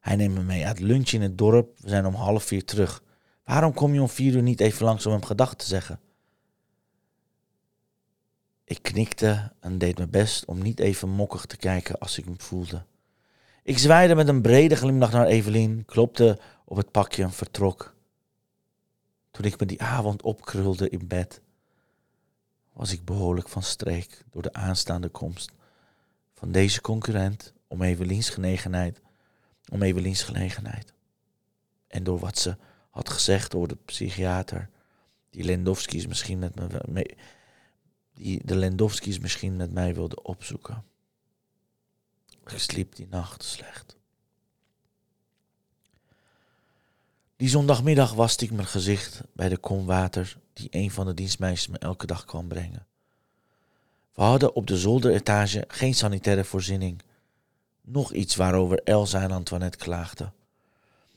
Hij 0.00 0.16
neemt 0.16 0.34
me 0.34 0.42
mee 0.42 0.66
uit 0.66 0.80
lunch 0.80 1.10
in 1.10 1.22
het 1.22 1.38
dorp. 1.38 1.78
We 1.78 1.88
zijn 1.88 2.06
om 2.06 2.14
half 2.14 2.44
vier 2.44 2.64
terug. 2.64 3.02
Waarom 3.44 3.74
kom 3.74 3.94
je 3.94 4.00
om 4.00 4.08
vier 4.08 4.34
uur 4.34 4.42
niet 4.42 4.60
even 4.60 4.84
langs 4.84 5.06
om 5.06 5.12
hem 5.12 5.24
gedag 5.24 5.54
te 5.54 5.66
zeggen? 5.66 6.00
Ik 8.68 8.82
knikte 8.82 9.52
en 9.60 9.78
deed 9.78 9.96
mijn 9.96 10.10
best 10.10 10.44
om 10.44 10.62
niet 10.62 10.80
even 10.80 11.08
mokkig 11.08 11.46
te 11.46 11.56
kijken 11.56 11.98
als 11.98 12.18
ik 12.18 12.24
hem 12.24 12.40
voelde. 12.40 12.84
Ik 13.62 13.78
zwaaide 13.78 14.14
met 14.14 14.28
een 14.28 14.42
brede 14.42 14.76
glimlach 14.76 15.12
naar 15.12 15.26
Evelien, 15.26 15.84
klopte 15.84 16.38
op 16.64 16.76
het 16.76 16.90
pakje 16.90 17.22
en 17.22 17.32
vertrok. 17.32 17.94
Toen 19.30 19.44
ik 19.44 19.60
me 19.60 19.66
die 19.66 19.82
avond 19.82 20.22
opkrulde 20.22 20.88
in 20.88 21.06
bed, 21.06 21.40
was 22.72 22.92
ik 22.92 23.04
behoorlijk 23.04 23.48
van 23.48 23.62
streek 23.62 24.24
door 24.30 24.42
de 24.42 24.52
aanstaande 24.52 25.08
komst 25.08 25.52
van 26.34 26.52
deze 26.52 26.80
concurrent 26.80 27.52
om 27.66 27.82
Eveliens 27.82 28.30
genegenheid, 28.30 29.00
om 29.72 29.82
Eveliens 29.82 30.22
gelegenheid. 30.22 30.92
En 31.86 32.04
door 32.04 32.18
wat 32.18 32.38
ze 32.38 32.56
had 32.90 33.08
gezegd 33.08 33.50
door 33.50 33.68
de 33.68 33.76
psychiater, 33.84 34.70
die 35.30 35.44
Lendowski's 35.44 36.06
misschien 36.06 36.38
met 36.38 36.54
me, 36.54 37.16
die 38.18 38.40
de 38.44 38.56
Lendowski's 38.56 39.18
misschien 39.18 39.56
met 39.56 39.72
mij 39.72 39.94
wilde 39.94 40.22
opzoeken. 40.22 40.84
Ik 42.46 42.58
sliep 42.58 42.94
die 42.94 43.06
nacht 43.10 43.42
slecht. 43.42 43.96
Die 47.36 47.48
zondagmiddag 47.48 48.12
waste 48.12 48.44
ik 48.44 48.50
mijn 48.50 48.66
gezicht 48.66 49.20
bij 49.32 49.48
de 49.48 49.56
kom 49.56 49.86
water 49.86 50.38
die 50.52 50.68
een 50.70 50.90
van 50.90 51.06
de 51.06 51.14
dienstmeisjes 51.14 51.68
me 51.68 51.78
elke 51.78 52.06
dag 52.06 52.24
kwam 52.24 52.48
brengen. 52.48 52.86
We 54.12 54.22
hadden 54.22 54.54
op 54.54 54.66
de 54.66 54.78
zolderetage 54.78 55.64
geen 55.68 55.94
sanitaire 55.94 56.44
voorziening. 56.44 57.02
Nog 57.80 58.12
iets 58.12 58.36
waarover 58.36 58.82
Elsa 58.84 59.22
en 59.22 59.30
Antoinette 59.30 59.78
klaagden. 59.78 60.32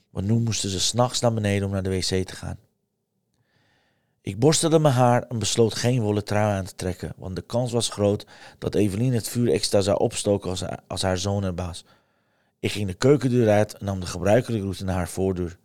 Want 0.09 0.27
nu 0.27 0.33
moesten 0.33 0.69
ze 0.69 0.79
s'nachts 0.79 1.19
naar 1.19 1.33
beneden 1.33 1.65
om 1.65 1.73
naar 1.73 1.83
de 1.83 1.89
wc 1.89 2.27
te 2.27 2.35
gaan. 2.35 2.57
Ik 4.21 4.39
borstelde 4.39 4.79
mijn 4.79 4.93
haar 4.93 5.23
en 5.23 5.39
besloot 5.39 5.75
geen 5.75 6.01
wollen 6.01 6.25
trui 6.25 6.57
aan 6.57 6.65
te 6.65 6.75
trekken, 6.75 7.13
want 7.17 7.35
de 7.35 7.41
kans 7.41 7.71
was 7.71 7.89
groot 7.89 8.25
dat 8.57 8.75
Evelien 8.75 9.13
het 9.13 9.29
vuur 9.29 9.51
extra 9.51 9.81
zou 9.81 9.97
opstoken 9.99 10.49
als 10.87 11.01
haar, 11.01 11.17
zoon 11.17 11.43
er 11.43 11.55
was. 11.55 11.85
Ik 12.59 12.71
ging 12.71 12.87
de 12.87 12.93
keukendeur 12.93 13.49
uit 13.49 13.77
en 13.77 13.85
nam 13.85 13.99
de 13.99 14.05
gebruikelijke 14.05 14.63
route 14.63 14.83
naar 14.83 14.95
haar 14.95 15.09
voordeur. 15.09 15.57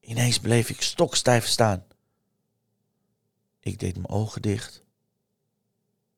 Ineens 0.00 0.38
bleef 0.40 0.70
ik 0.70 0.82
stokstijf 0.82 1.46
staan. 1.46 1.84
Ik 3.60 3.78
deed 3.78 3.94
mijn 3.94 4.08
ogen 4.08 4.42
dicht 4.42 4.84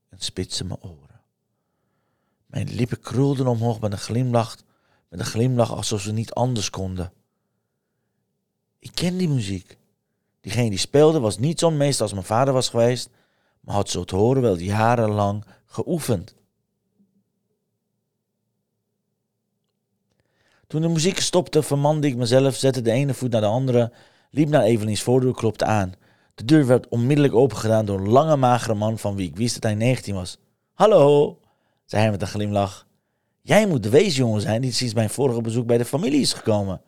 en 0.08 0.18
spitste 0.18 0.64
mijn 0.64 0.82
oren. 0.82 1.20
Mijn 2.46 2.74
lippen 2.74 3.00
krulden 3.00 3.46
omhoog 3.46 3.80
met 3.80 3.92
een 3.92 3.98
glimlach, 3.98 4.56
met 5.08 5.20
een 5.20 5.26
glimlach 5.26 5.72
alsof 5.72 6.00
ze 6.00 6.12
niet 6.12 6.32
anders 6.32 6.70
konden. 6.70 7.12
Ik 8.78 8.90
ken 8.94 9.16
die 9.16 9.28
muziek. 9.28 9.80
Diegene 10.42 10.70
die 10.70 10.78
speelde 10.78 11.20
was 11.20 11.38
niet 11.38 11.58
zo'n 11.58 11.76
meester 11.76 12.02
als 12.02 12.12
mijn 12.12 12.24
vader 12.24 12.54
was 12.54 12.68
geweest, 12.68 13.10
maar 13.60 13.74
had 13.74 13.88
zo 13.88 14.04
te 14.04 14.16
horen 14.16 14.42
wel 14.42 14.58
jarenlang 14.58 15.44
geoefend. 15.66 16.34
Toen 20.66 20.80
de 20.80 20.88
muziek 20.88 21.20
stopte, 21.20 21.62
vermande 21.62 22.06
ik 22.06 22.16
mezelf, 22.16 22.54
zette 22.54 22.82
de 22.82 22.90
ene 22.90 23.14
voet 23.14 23.30
naar 23.30 23.40
de 23.40 23.46
andere, 23.46 23.92
liep 24.30 24.48
naar 24.48 24.62
Evelien's 24.62 25.02
voordeur, 25.02 25.34
klopte 25.34 25.64
aan. 25.64 25.94
De 26.34 26.44
deur 26.44 26.66
werd 26.66 26.88
onmiddellijk 26.88 27.34
opengedaan 27.34 27.86
door 27.86 27.98
een 27.98 28.08
lange, 28.08 28.36
magere 28.36 28.74
man 28.74 28.98
van 28.98 29.16
wie 29.16 29.28
ik 29.28 29.36
wist 29.36 29.54
dat 29.54 29.62
hij 29.62 29.74
19 29.74 30.14
was. 30.14 30.38
Hallo, 30.72 31.38
zei 31.84 32.02
hij 32.02 32.10
met 32.10 32.20
een 32.22 32.26
glimlach. 32.26 32.86
Jij 33.40 33.66
moet 33.66 33.82
de 33.82 33.88
weesjongen 33.88 34.40
zijn 34.40 34.60
die 34.60 34.72
sinds 34.72 34.94
mijn 34.94 35.10
vorige 35.10 35.40
bezoek 35.40 35.66
bij 35.66 35.78
de 35.78 35.84
familie 35.84 36.20
is 36.20 36.32
gekomen. 36.32 36.80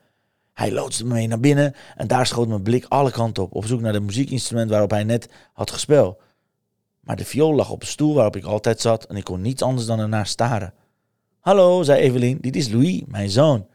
Hij 0.54 0.72
loodste 0.72 1.04
me 1.04 1.12
mee 1.12 1.26
naar 1.26 1.40
binnen 1.40 1.74
en 1.96 2.06
daar 2.06 2.26
schoot 2.26 2.48
mijn 2.48 2.62
blik 2.62 2.84
alle 2.88 3.10
kanten 3.10 3.42
op, 3.42 3.54
op 3.54 3.66
zoek 3.66 3.80
naar 3.80 3.92
de 3.92 4.00
muziekinstrument 4.00 4.70
waarop 4.70 4.90
hij 4.90 5.04
net 5.04 5.28
had 5.52 5.70
gespeeld. 5.70 6.20
Maar 7.00 7.16
de 7.16 7.24
viool 7.24 7.54
lag 7.54 7.70
op 7.70 7.80
de 7.80 7.86
stoel 7.86 8.14
waarop 8.14 8.36
ik 8.36 8.44
altijd 8.44 8.80
zat 8.80 9.04
en 9.04 9.16
ik 9.16 9.24
kon 9.24 9.40
niets 9.40 9.62
anders 9.62 9.86
dan 9.86 9.98
ernaar 9.98 10.26
staren. 10.26 10.74
Hallo, 11.40 11.82
zei 11.82 12.00
Evelien, 12.00 12.38
dit 12.40 12.56
is 12.56 12.68
Louis, 12.68 13.02
mijn 13.06 13.30
zoon. 13.30 13.66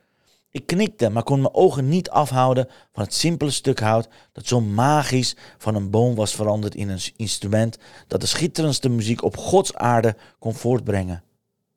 Ik 0.51 0.65
knikte, 0.65 1.09
maar 1.09 1.24
kon 1.24 1.41
mijn 1.41 1.53
ogen 1.53 1.89
niet 1.89 2.09
afhouden 2.09 2.67
van 2.91 3.03
het 3.03 3.13
simpele 3.13 3.51
stuk 3.51 3.79
hout 3.79 4.07
dat 4.31 4.48
zo 4.48 4.62
magisch 4.62 5.36
van 5.57 5.75
een 5.75 5.89
boom 5.89 6.15
was 6.15 6.36
veranderd 6.36 6.75
in 6.75 6.89
een 6.89 7.01
instrument 7.15 7.77
dat 8.07 8.21
de 8.21 8.27
schitterendste 8.27 8.89
muziek 8.89 9.24
op 9.24 9.38
Gods 9.38 9.74
aarde 9.75 10.15
kon 10.39 10.53
voortbrengen. 10.53 11.24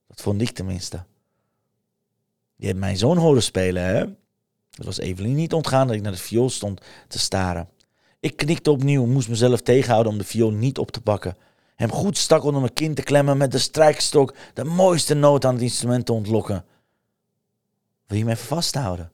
Dat 0.06 0.22
vond 0.22 0.40
ik 0.40 0.50
tenminste. 0.50 1.04
Je 2.56 2.66
hebt 2.66 2.78
mijn 2.78 2.96
zoon 2.96 3.16
horen 3.16 3.42
spelen, 3.42 3.84
hè? 3.84 4.04
Het 4.76 4.84
was 4.84 4.98
Evelien 4.98 5.34
niet 5.34 5.52
ontgaan 5.52 5.86
dat 5.86 5.96
ik 5.96 6.02
naar 6.02 6.12
de 6.12 6.18
viool 6.18 6.50
stond 6.50 6.80
te 7.08 7.18
staren. 7.18 7.68
Ik 8.20 8.36
knikte 8.36 8.70
opnieuw 8.70 9.06
moest 9.06 9.28
mezelf 9.28 9.60
tegenhouden 9.60 10.12
om 10.12 10.18
de 10.18 10.24
viool 10.24 10.50
niet 10.50 10.78
op 10.78 10.90
te 10.90 11.00
pakken. 11.00 11.36
hem 11.74 11.90
goed 11.90 12.18
stak 12.18 12.42
onder 12.42 12.60
mijn 12.60 12.72
kin 12.72 12.94
te 12.94 13.02
klemmen 13.02 13.36
met 13.36 13.52
de 13.52 13.58
strijkstok 13.58 14.34
de 14.54 14.64
mooiste 14.64 15.14
noot 15.14 15.44
aan 15.44 15.54
het 15.54 15.62
instrument 15.62 16.06
te 16.06 16.12
ontlokken. 16.12 16.64
Wil 18.06 18.18
je 18.18 18.24
me 18.24 18.30
even 18.30 18.46
vasthouden? 18.46 19.12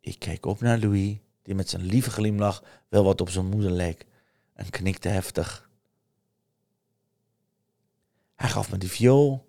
Ik 0.00 0.18
keek 0.18 0.46
op 0.46 0.60
naar 0.60 0.78
Louis, 0.78 1.16
die 1.42 1.54
met 1.54 1.70
zijn 1.70 1.82
lieve 1.82 2.10
glimlach 2.10 2.62
wel 2.88 3.04
wat 3.04 3.20
op 3.20 3.30
zijn 3.30 3.46
moeder 3.46 3.70
leek, 3.70 4.06
en 4.54 4.70
knikte 4.70 5.08
heftig. 5.08 5.70
Hij 8.36 8.48
gaf 8.48 8.70
me 8.70 8.78
de 8.78 8.88
viool 8.88 9.48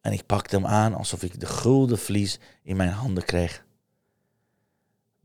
en 0.00 0.12
ik 0.12 0.26
pakte 0.26 0.56
hem 0.56 0.66
aan 0.66 0.94
alsof 0.94 1.22
ik 1.22 1.40
de 1.40 1.46
gulden 1.46 1.98
vlies 1.98 2.38
in 2.62 2.76
mijn 2.76 2.90
handen 2.90 3.24
kreeg. 3.24 3.66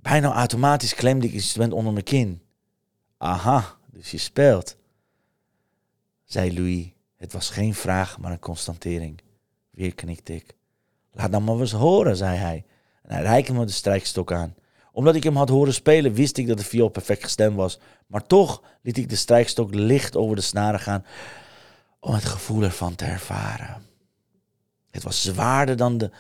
Bijna 0.03 0.33
automatisch 0.33 0.93
klemde 0.93 1.27
ik 1.27 1.33
instrument 1.33 1.73
onder 1.73 1.93
mijn 1.93 2.05
kin. 2.05 2.41
Aha, 3.17 3.77
dus 3.91 4.11
je 4.11 4.17
speelt, 4.17 4.77
zei 6.23 6.53
Louis. 6.53 6.91
Het 7.17 7.33
was 7.33 7.49
geen 7.49 7.73
vraag, 7.73 8.19
maar 8.19 8.31
een 8.31 8.39
constatering. 8.39 9.21
Weer 9.69 9.95
knikte 9.95 10.35
ik. 10.35 10.55
Laat 11.11 11.31
dan 11.31 11.43
maar 11.43 11.59
eens 11.59 11.71
horen, 11.71 12.17
zei 12.17 12.37
hij. 12.37 12.65
En 13.01 13.13
hij 13.13 13.23
reikte 13.23 13.53
me 13.53 13.65
de 13.65 13.71
strijkstok 13.71 14.31
aan. 14.31 14.55
Omdat 14.91 15.15
ik 15.15 15.23
hem 15.23 15.35
had 15.35 15.49
horen 15.49 15.73
spelen, 15.73 16.13
wist 16.13 16.37
ik 16.37 16.47
dat 16.47 16.57
de 16.57 16.63
viool 16.63 16.89
perfect 16.89 17.23
gestemd 17.23 17.55
was. 17.55 17.79
Maar 18.07 18.27
toch 18.27 18.63
liet 18.81 18.97
ik 18.97 19.09
de 19.09 19.15
strijkstok 19.15 19.73
licht 19.73 20.15
over 20.15 20.35
de 20.35 20.41
snaren 20.41 20.79
gaan 20.79 21.05
om 21.99 22.13
het 22.13 22.25
gevoel 22.25 22.63
ervan 22.63 22.95
te 22.95 23.05
ervaren. 23.05 23.85
Het 24.91 25.03
was 25.03 25.21
zwaarder 25.21 25.77
dan, 25.77 25.97
de, 25.97 26.11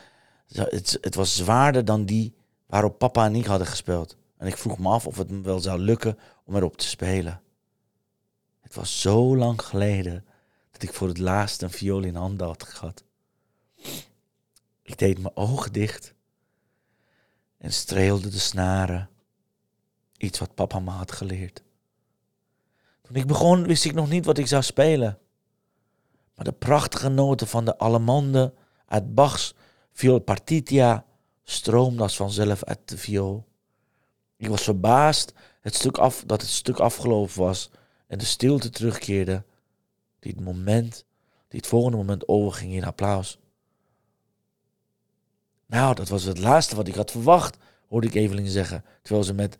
het 1.01 1.15
was 1.15 1.35
zwaarder 1.35 1.85
dan 1.85 2.05
die 2.05 2.35
waarop 2.73 2.97
papa 2.97 3.25
en 3.25 3.35
ik 3.35 3.45
hadden 3.45 3.67
gespeeld. 3.67 4.17
En 4.37 4.47
ik 4.47 4.57
vroeg 4.57 4.77
me 4.77 4.89
af 4.89 5.07
of 5.07 5.17
het 5.17 5.29
me 5.29 5.41
wel 5.41 5.59
zou 5.59 5.79
lukken 5.79 6.19
om 6.43 6.55
erop 6.55 6.77
te 6.77 6.87
spelen. 6.87 7.41
Het 8.61 8.75
was 8.75 9.01
zo 9.01 9.37
lang 9.37 9.61
geleden 9.61 10.25
dat 10.71 10.83
ik 10.83 10.93
voor 10.93 11.07
het 11.07 11.17
laatst 11.17 11.61
een 11.61 11.71
viool 11.71 12.03
in 12.03 12.15
handen 12.15 12.47
had 12.47 12.63
gehad. 12.63 13.03
Ik 14.81 14.97
deed 14.97 15.19
mijn 15.19 15.35
ogen 15.35 15.73
dicht 15.73 16.13
en 17.57 17.73
streelde 17.73 18.29
de 18.29 18.39
snaren. 18.39 19.09
Iets 20.17 20.39
wat 20.39 20.55
papa 20.55 20.79
me 20.79 20.89
had 20.89 21.11
geleerd. 21.11 21.63
Toen 23.01 23.15
ik 23.15 23.27
begon 23.27 23.63
wist 23.63 23.85
ik 23.85 23.93
nog 23.93 24.09
niet 24.09 24.25
wat 24.25 24.37
ik 24.37 24.47
zou 24.47 24.63
spelen. 24.63 25.19
Maar 26.35 26.45
de 26.45 26.51
prachtige 26.51 27.09
noten 27.09 27.47
van 27.47 27.65
de 27.65 27.77
Allemande 27.77 28.53
uit 28.85 29.13
Bachs 29.15 29.55
viool 29.91 30.19
partitia 30.19 31.05
stroomden 31.43 32.01
als 32.01 32.15
vanzelf 32.15 32.63
uit 32.63 32.79
de 32.85 32.97
viool. 32.97 33.45
Ik 34.37 34.47
was 34.47 34.63
verbaasd 34.63 35.33
het 35.61 35.75
stuk 35.75 35.97
af, 35.97 36.23
dat 36.25 36.41
het 36.41 36.49
stuk 36.49 36.79
afgelopen 36.79 37.39
was 37.39 37.69
en 38.07 38.17
de 38.17 38.25
stilte 38.25 38.69
terugkeerde, 38.69 39.43
die 40.19 40.31
het 40.31 40.43
moment, 40.43 41.05
die 41.47 41.59
het 41.59 41.69
volgende 41.69 41.97
moment 41.97 42.27
overging 42.27 42.73
in 42.73 42.83
applaus. 42.83 43.39
Nou, 45.65 45.95
dat 45.95 46.09
was 46.09 46.23
het 46.23 46.37
laatste 46.37 46.75
wat 46.75 46.87
ik 46.87 46.95
had 46.95 47.11
verwacht, 47.11 47.57
hoorde 47.87 48.07
ik 48.07 48.13
Evelien 48.13 48.47
zeggen, 48.47 48.83
terwijl 49.01 49.25
ze, 49.25 49.33
met, 49.33 49.57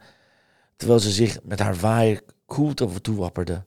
terwijl 0.76 1.00
ze 1.00 1.12
zich 1.12 1.40
met 1.44 1.60
haar 1.60 1.76
waaier 1.76 2.24
toe 3.02 3.16
wapperde. 3.16 3.64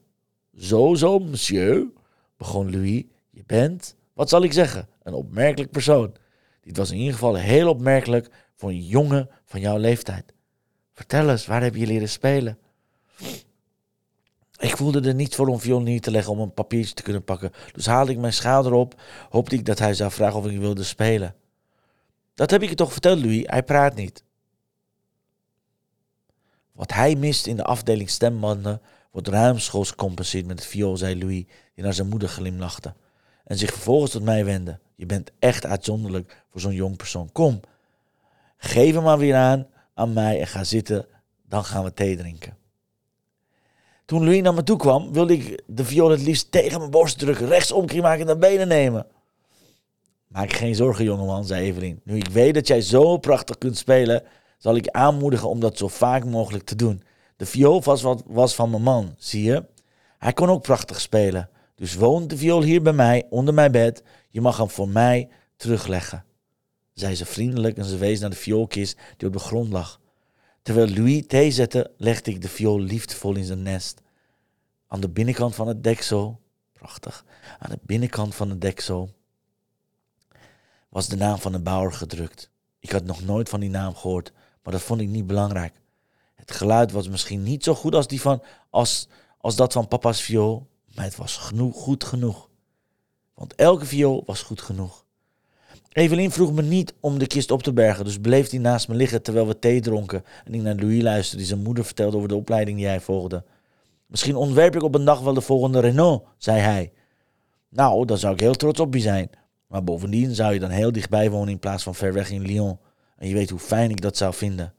Zo, 0.57 0.95
zo, 0.95 1.19
monsieur, 1.19 1.87
begon 2.37 2.71
Louis. 2.71 3.03
Je 3.29 3.43
bent, 3.45 3.95
wat 4.13 4.29
zal 4.29 4.43
ik 4.43 4.53
zeggen, 4.53 4.87
een 5.03 5.13
opmerkelijk 5.13 5.71
persoon. 5.71 6.13
Dit 6.67 6.77
was 6.77 6.91
in 6.91 6.97
ieder 6.97 7.13
geval 7.13 7.35
heel 7.35 7.69
opmerkelijk 7.69 8.29
voor 8.55 8.69
een 8.69 8.85
jongen 8.85 9.29
van 9.45 9.59
jouw 9.59 9.77
leeftijd. 9.77 10.33
Vertel 10.93 11.29
eens, 11.29 11.45
waar 11.45 11.63
heb 11.63 11.75
je 11.75 11.87
leren 11.87 12.09
spelen? 12.09 12.57
Ik 14.57 14.77
voelde 14.77 15.01
er 15.01 15.15
niets 15.15 15.35
voor 15.35 15.47
om 15.47 15.59
viool 15.59 15.81
neer 15.81 16.01
te 16.01 16.11
leggen 16.11 16.33
om 16.33 16.39
een 16.39 16.53
papiertje 16.53 16.93
te 16.93 17.01
kunnen 17.01 17.23
pakken. 17.23 17.51
Dus 17.71 17.85
haalde 17.85 18.11
ik 18.11 18.17
mijn 18.17 18.33
schouder 18.33 18.71
op, 18.71 19.01
hoopte 19.29 19.55
ik 19.55 19.65
dat 19.65 19.79
hij 19.79 19.93
zou 19.93 20.11
vragen 20.11 20.39
of 20.39 20.47
ik 20.47 20.59
wilde 20.59 20.83
spelen. 20.83 21.35
Dat 22.33 22.51
heb 22.51 22.63
ik 22.63 22.69
je 22.69 22.75
toch 22.75 22.91
verteld, 22.91 23.19
Louis, 23.19 23.43
hij 23.45 23.63
praat 23.63 23.95
niet. 23.95 24.23
Wat 26.71 26.93
hij 26.93 27.15
mist 27.15 27.47
in 27.47 27.55
de 27.55 27.63
afdeling 27.63 28.09
stembanden 28.09 28.81
wordt 29.11 29.27
ruimschoots 29.27 29.89
gecompenseerd 29.89 30.45
met 30.45 30.59
het 30.59 30.67
viool, 30.67 30.97
zei 30.97 31.19
Louis, 31.19 31.43
die 31.73 31.83
naar 31.83 31.93
zijn 31.93 32.09
moeder 32.09 32.29
glimlachte. 32.29 32.93
En 33.47 33.57
zich 33.57 33.71
vervolgens 33.71 34.11
tot 34.11 34.23
mij 34.23 34.45
wendde. 34.45 34.79
Je 34.95 35.05
bent 35.05 35.31
echt 35.39 35.65
uitzonderlijk 35.65 36.43
voor 36.51 36.61
zo'n 36.61 36.73
jong 36.73 36.97
persoon. 36.97 37.31
Kom, 37.31 37.59
geef 38.57 38.93
hem 38.93 39.03
maar 39.03 39.17
weer 39.17 39.35
aan, 39.35 39.67
aan 39.93 40.13
mij 40.13 40.39
en 40.39 40.47
ga 40.47 40.63
zitten, 40.63 41.05
dan 41.49 41.63
gaan 41.63 41.83
we 41.83 41.93
thee 41.93 42.17
drinken. 42.17 42.57
Toen 44.05 44.23
Louis 44.23 44.41
naar 44.41 44.53
me 44.53 44.63
toe 44.63 44.77
kwam, 44.77 45.13
wilde 45.13 45.33
ik 45.33 45.63
de 45.65 45.85
viool 45.85 46.09
het 46.09 46.21
liefst 46.21 46.51
tegen 46.51 46.79
mijn 46.79 46.91
borst 46.91 47.19
drukken, 47.19 47.47
rechts 47.47 47.71
maken 47.71 48.19
en 48.19 48.25
naar 48.25 48.37
benen 48.37 48.67
nemen. 48.67 49.05
Maak 50.27 50.53
geen 50.53 50.75
zorgen, 50.75 51.05
jongeman, 51.05 51.45
zei 51.45 51.65
Evelien. 51.65 52.01
Nu 52.03 52.15
ik 52.15 52.27
weet 52.27 52.53
dat 52.53 52.67
jij 52.67 52.81
zo 52.81 53.17
prachtig 53.17 53.57
kunt 53.57 53.77
spelen, 53.77 54.23
zal 54.57 54.75
ik 54.75 54.85
je 54.85 54.93
aanmoedigen 54.93 55.49
om 55.49 55.59
dat 55.59 55.77
zo 55.77 55.87
vaak 55.87 56.25
mogelijk 56.25 56.63
te 56.63 56.75
doen. 56.75 57.03
De 57.35 57.45
viool 57.45 57.81
was, 57.83 58.03
was 58.25 58.55
van 58.55 58.69
mijn 58.69 58.81
man, 58.81 59.15
zie 59.17 59.43
je? 59.43 59.65
Hij 60.17 60.33
kon 60.33 60.49
ook 60.49 60.61
prachtig 60.61 61.01
spelen. 61.01 61.49
Dus 61.77 61.95
woont 61.95 62.29
de 62.29 62.37
viool 62.37 62.61
hier 62.61 62.81
bij 62.81 62.93
mij, 62.93 63.25
onder 63.29 63.53
mijn 63.53 63.71
bed. 63.71 64.03
Je 64.29 64.41
mag 64.41 64.57
hem 64.57 64.69
voor 64.69 64.89
mij 64.89 65.29
terugleggen 65.55 66.25
zei 66.99 67.15
ze 67.15 67.25
vriendelijk 67.25 67.77
en 67.77 67.85
ze 67.85 67.97
wees 67.97 68.19
naar 68.19 68.29
de 68.29 68.35
vioolkist 68.35 68.97
die 69.17 69.27
op 69.27 69.33
de 69.33 69.39
grond 69.39 69.71
lag. 69.71 69.99
Terwijl 70.61 70.89
Louis 70.89 71.23
thee 71.27 71.51
zette, 71.51 71.91
legde 71.97 72.31
ik 72.31 72.41
de 72.41 72.49
viool 72.49 72.79
liefdevol 72.79 73.35
in 73.35 73.43
zijn 73.43 73.61
nest. 73.61 74.01
Aan 74.87 75.01
de 75.01 75.09
binnenkant 75.09 75.55
van 75.55 75.67
het 75.67 75.83
deksel, 75.83 76.41
prachtig, 76.73 77.25
aan 77.59 77.69
de 77.69 77.79
binnenkant 77.81 78.35
van 78.35 78.49
het 78.49 78.61
deksel 78.61 79.09
was 80.89 81.07
de 81.07 81.15
naam 81.15 81.37
van 81.37 81.51
de 81.51 81.59
bouwer 81.59 81.93
gedrukt. 81.93 82.49
Ik 82.79 82.91
had 82.91 83.03
nog 83.03 83.23
nooit 83.23 83.49
van 83.49 83.59
die 83.59 83.69
naam 83.69 83.95
gehoord, 83.95 84.31
maar 84.63 84.73
dat 84.73 84.81
vond 84.81 85.01
ik 85.01 85.07
niet 85.07 85.27
belangrijk. 85.27 85.73
Het 86.35 86.51
geluid 86.51 86.91
was 86.91 87.09
misschien 87.09 87.43
niet 87.43 87.63
zo 87.63 87.75
goed 87.75 87.95
als, 87.95 88.07
die 88.07 88.21
van, 88.21 88.43
als, 88.69 89.07
als 89.37 89.55
dat 89.55 89.73
van 89.73 89.87
papa's 89.87 90.21
viool, 90.21 90.67
maar 90.97 91.05
het 91.05 91.15
was 91.15 91.37
genoeg, 91.37 91.75
goed 91.75 92.03
genoeg. 92.03 92.49
Want 93.33 93.55
elke 93.55 93.85
viool 93.85 94.23
was 94.25 94.41
goed 94.41 94.61
genoeg. 94.61 95.05
Evelien 95.91 96.31
vroeg 96.31 96.51
me 96.51 96.61
niet 96.61 96.93
om 96.99 97.19
de 97.19 97.27
kist 97.27 97.51
op 97.51 97.63
te 97.63 97.73
bergen, 97.73 98.05
dus 98.05 98.19
bleef 98.19 98.49
hij 98.49 98.59
naast 98.59 98.87
me 98.87 98.95
liggen 98.95 99.21
terwijl 99.21 99.47
we 99.47 99.59
thee 99.59 99.81
dronken 99.81 100.23
en 100.45 100.53
ik 100.53 100.61
naar 100.61 100.75
Louis 100.75 101.01
luisterde 101.01 101.37
die 101.37 101.45
zijn 101.45 101.63
moeder 101.63 101.85
vertelde 101.85 102.17
over 102.17 102.29
de 102.29 102.35
opleiding 102.35 102.77
die 102.77 102.85
hij 102.85 102.99
volgde. 102.99 103.43
Misschien 104.05 104.35
ontwerp 104.35 104.75
ik 104.75 104.83
op 104.83 104.95
een 104.95 105.05
dag 105.05 105.19
wel 105.19 105.33
de 105.33 105.41
volgende 105.41 105.79
Renault, 105.79 106.23
zei 106.37 106.59
hij. 106.59 106.91
Nou, 107.69 108.05
dan 108.05 108.17
zou 108.17 108.33
ik 108.33 108.39
heel 108.39 108.53
trots 108.53 108.79
op 108.79 108.93
je 108.93 108.99
zijn. 108.99 109.29
Maar 109.67 109.83
bovendien 109.83 110.35
zou 110.35 110.53
je 110.53 110.59
dan 110.59 110.69
heel 110.69 110.91
dichtbij 110.91 111.31
wonen 111.31 111.49
in 111.49 111.59
plaats 111.59 111.83
van 111.83 111.95
ver 111.95 112.13
weg 112.13 112.29
in 112.29 112.41
Lyon. 112.41 112.79
En 113.17 113.27
je 113.27 113.33
weet 113.33 113.49
hoe 113.49 113.59
fijn 113.59 113.89
ik 113.89 114.01
dat 114.01 114.17
zou 114.17 114.33
vinden. 114.33 114.73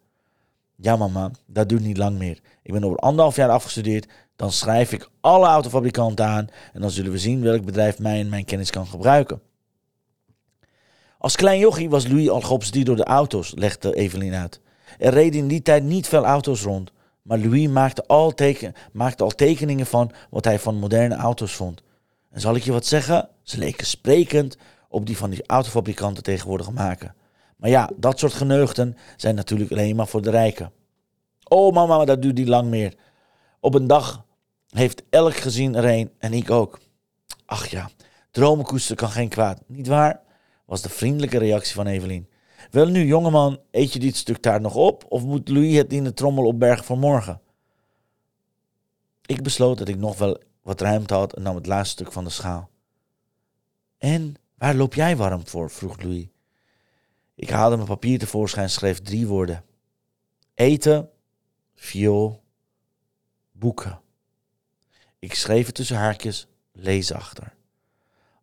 Ja, 0.76 0.96
mama, 0.96 1.30
dat 1.46 1.68
duurt 1.68 1.82
niet 1.82 1.96
lang 1.96 2.18
meer. 2.18 2.40
Ik 2.62 2.72
ben 2.72 2.84
over 2.84 2.98
anderhalf 2.98 3.37
jaar 3.37 3.50
afgestudeerd. 3.50 4.06
Dan 4.38 4.52
schrijf 4.52 4.92
ik 4.92 5.09
alle 5.21 5.47
autofabrikanten 5.47 6.26
aan. 6.26 6.49
En 6.73 6.80
dan 6.80 6.90
zullen 6.90 7.12
we 7.12 7.18
zien 7.18 7.42
welk 7.42 7.64
bedrijf 7.64 7.99
mij 7.99 8.21
en 8.21 8.28
mijn 8.28 8.45
kennis 8.45 8.71
kan 8.71 8.87
gebruiken. 8.87 9.40
Als 11.18 11.37
klein 11.37 11.59
jochie 11.59 11.90
was 11.90 12.07
Louis 12.07 12.28
al 12.28 12.40
geobsedeerd 12.40 12.87
door 12.87 12.97
de 12.97 13.04
auto's, 13.04 13.52
legde 13.57 13.95
Evelien 13.95 14.35
uit. 14.35 14.61
Er 14.99 15.12
reden 15.12 15.40
in 15.40 15.49
die 15.49 15.62
tijd 15.62 15.85
niet 15.85 16.07
veel 16.07 16.25
auto's 16.25 16.62
rond, 16.62 16.92
maar 17.23 17.38
Louis 17.38 17.68
maakte 17.68 18.07
al, 18.07 18.35
teken, 18.35 18.75
maakte 18.92 19.25
al 19.25 19.30
tekeningen 19.30 19.87
van 19.87 20.11
wat 20.30 20.45
hij 20.45 20.59
van 20.59 20.78
moderne 20.78 21.14
auto's 21.14 21.52
vond. 21.52 21.83
En 22.30 22.40
zal 22.40 22.54
ik 22.54 22.62
je 22.62 22.73
wat 22.73 22.87
zeggen? 22.87 23.28
Ze 23.42 23.59
leken 23.59 23.87
sprekend 23.87 24.57
op 24.88 25.07
die 25.07 25.16
van 25.16 25.30
die 25.30 25.47
autofabrikanten 25.47 26.23
tegenwoordig 26.23 26.71
maken. 26.71 27.14
Maar 27.57 27.71
ja, 27.71 27.90
dat 27.97 28.18
soort 28.18 28.33
geneugten 28.33 28.97
zijn 29.16 29.35
natuurlijk 29.35 29.71
alleen 29.71 29.97
maar 29.97 30.09
voor 30.09 30.23
de 30.23 30.30
rijken. 30.30 30.73
Oh 31.45 31.75
mama, 31.75 32.04
dat 32.04 32.23
duurt 32.23 32.37
niet 32.37 32.49
lang 32.49 32.68
meer. 32.68 32.95
Op 33.61 33.75
een 33.75 33.87
dag 33.87 34.26
heeft 34.68 35.02
elk 35.10 35.37
gezin 35.37 35.75
er 35.75 35.84
een 35.84 36.10
en 36.18 36.32
ik 36.32 36.50
ook. 36.50 36.80
Ach 37.44 37.66
ja, 37.66 37.90
dromenkoester 38.30 38.96
kan 38.96 39.10
geen 39.10 39.28
kwaad, 39.28 39.60
niet 39.66 39.87
waar? 39.87 40.26
was 40.68 40.82
de 40.82 40.88
vriendelijke 40.88 41.38
reactie 41.38 41.75
van 41.75 41.87
Evelien. 41.87 42.28
Wel 42.70 42.87
nu, 42.87 43.04
jongeman, 43.04 43.60
eet 43.70 43.92
je 43.92 43.98
dit 43.98 44.16
stuk 44.16 44.37
taart 44.37 44.62
nog 44.62 44.75
op 44.75 45.04
of 45.08 45.25
moet 45.25 45.48
Louis 45.48 45.76
het 45.76 45.92
in 45.92 46.04
de 46.04 46.14
trommel 46.14 46.44
opbergen 46.44 46.84
voor 46.84 46.98
morgen? 46.98 47.40
Ik 49.26 49.42
besloot 49.42 49.78
dat 49.78 49.88
ik 49.88 49.96
nog 49.96 50.18
wel 50.18 50.42
wat 50.62 50.80
ruimte 50.80 51.14
had 51.14 51.34
en 51.34 51.42
nam 51.42 51.54
het 51.54 51.66
laatste 51.66 51.94
stuk 51.94 52.12
van 52.12 52.25
de 52.25 52.30
schaal. 52.30 52.70
En 53.98 54.34
waar 54.54 54.75
loop 54.75 54.94
jij 54.94 55.16
warm 55.16 55.46
voor? 55.46 55.70
vroeg 55.70 56.02
Louis. 56.02 56.26
Ik 57.34 57.50
haalde 57.50 57.76
mijn 57.76 57.88
papier 57.88 58.18
tevoorschijn 58.18 58.64
en 58.64 58.70
schreef 58.70 59.00
drie 59.00 59.26
woorden. 59.26 59.64
Eten, 60.54 61.10
viool, 61.75 62.42
boeken. 63.52 64.00
Ik 65.18 65.34
schreef 65.34 65.66
het 65.66 65.75
tussen 65.75 65.96
haakjes, 65.96 66.46
lees 66.72 67.12
achter. 67.12 67.54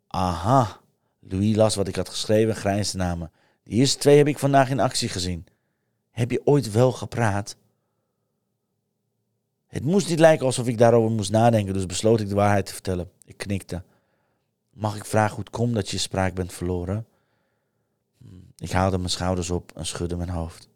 Aha, 0.08 0.80
Louis 1.20 1.56
las 1.56 1.76
wat 1.76 1.88
ik 1.88 1.96
had 1.96 2.10
geschreven 2.10 2.54
en 2.54 2.60
grijnsde 2.60 2.98
namen. 2.98 3.32
De 3.64 3.72
eerste 3.72 3.98
twee 3.98 4.18
heb 4.18 4.28
ik 4.28 4.40
vandaag 4.40 4.70
in 4.70 4.80
actie 4.80 5.10
gezien. 5.10 5.46
Heb 6.12 6.32
je 6.32 6.46
ooit 6.46 6.72
wel 6.72 6.92
gepraat? 6.92 7.56
Het 9.68 9.84
moest 9.84 10.10
niet 10.10 10.20
lijken 10.20 10.46
alsof 10.46 10.68
ik 10.68 10.78
daarover 10.78 11.12
moest 11.12 11.32
nadenken, 11.32 11.74
dus 11.74 11.86
besloot 11.86 12.20
ik 12.20 12.30
de 12.30 12.36
waarheid 12.36 12.66
te 12.66 12.74
vertellen. 12.74 13.12
Ik 13.26 13.38
knikte. 13.38 13.84
Mag 14.70 14.96
ik 14.96 15.06
vragen 15.06 15.36
hoe 15.36 15.44
het 15.44 15.54
komt 15.54 15.74
dat 15.74 15.90
je 15.90 15.98
spraak 15.98 16.34
bent 16.34 16.54
verloren? 16.54 17.08
Ik 18.58 18.72
haalde 18.72 18.98
mijn 18.98 19.10
schouders 19.10 19.50
op 19.50 19.72
en 19.76 19.86
schudde 19.86 20.16
mijn 20.16 20.30
hoofd. 20.30 20.70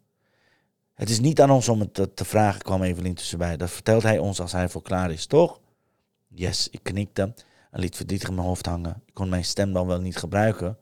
Het 0.94 1.10
is 1.10 1.20
niet 1.20 1.40
aan 1.40 1.50
ons 1.50 1.68
om 1.68 1.80
het 1.80 2.16
te 2.16 2.24
vragen, 2.24 2.62
kwam 2.62 2.82
Evelien 2.82 3.14
tussenbij. 3.14 3.56
Dat 3.56 3.70
vertelt 3.70 4.02
hij 4.02 4.18
ons 4.18 4.40
als 4.40 4.52
hij 4.52 4.68
voor 4.68 4.82
klaar 4.82 5.10
is, 5.10 5.26
toch? 5.26 5.59
Yes, 6.34 6.68
ik 6.68 6.82
knikte 6.82 7.34
en 7.70 7.80
liet 7.80 7.96
verdrietig 7.96 8.30
mijn 8.30 8.46
hoofd 8.46 8.66
hangen. 8.66 9.02
Ik 9.06 9.14
kon 9.14 9.28
mijn 9.28 9.44
stem 9.44 9.72
dan 9.72 9.86
wel 9.86 10.00
niet 10.00 10.16
gebruiken, 10.16 10.78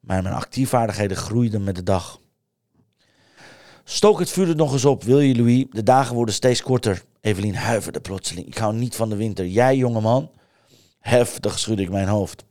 maar 0.00 0.22
mijn 0.22 0.34
actiefvaardigheden 0.34 1.16
groeiden 1.16 1.64
met 1.64 1.74
de 1.74 1.82
dag. 1.82 2.20
Stook 3.84 4.18
het 4.18 4.30
vuur 4.30 4.48
er 4.48 4.56
nog 4.56 4.72
eens 4.72 4.84
op, 4.84 5.02
wil 5.02 5.20
je, 5.20 5.36
Louis? 5.36 5.66
De 5.70 5.82
dagen 5.82 6.14
worden 6.14 6.34
steeds 6.34 6.62
korter. 6.62 7.04
Evelien 7.20 7.54
huiverde 7.54 8.00
plotseling. 8.00 8.46
Ik 8.46 8.58
hou 8.58 8.74
niet 8.74 8.96
van 8.96 9.08
de 9.08 9.16
winter. 9.16 9.46
Jij, 9.46 9.76
jongeman? 9.76 10.30
Heftig 10.98 11.58
schudde 11.58 11.82
ik 11.82 11.90
mijn 11.90 12.08
hoofd. 12.08 12.44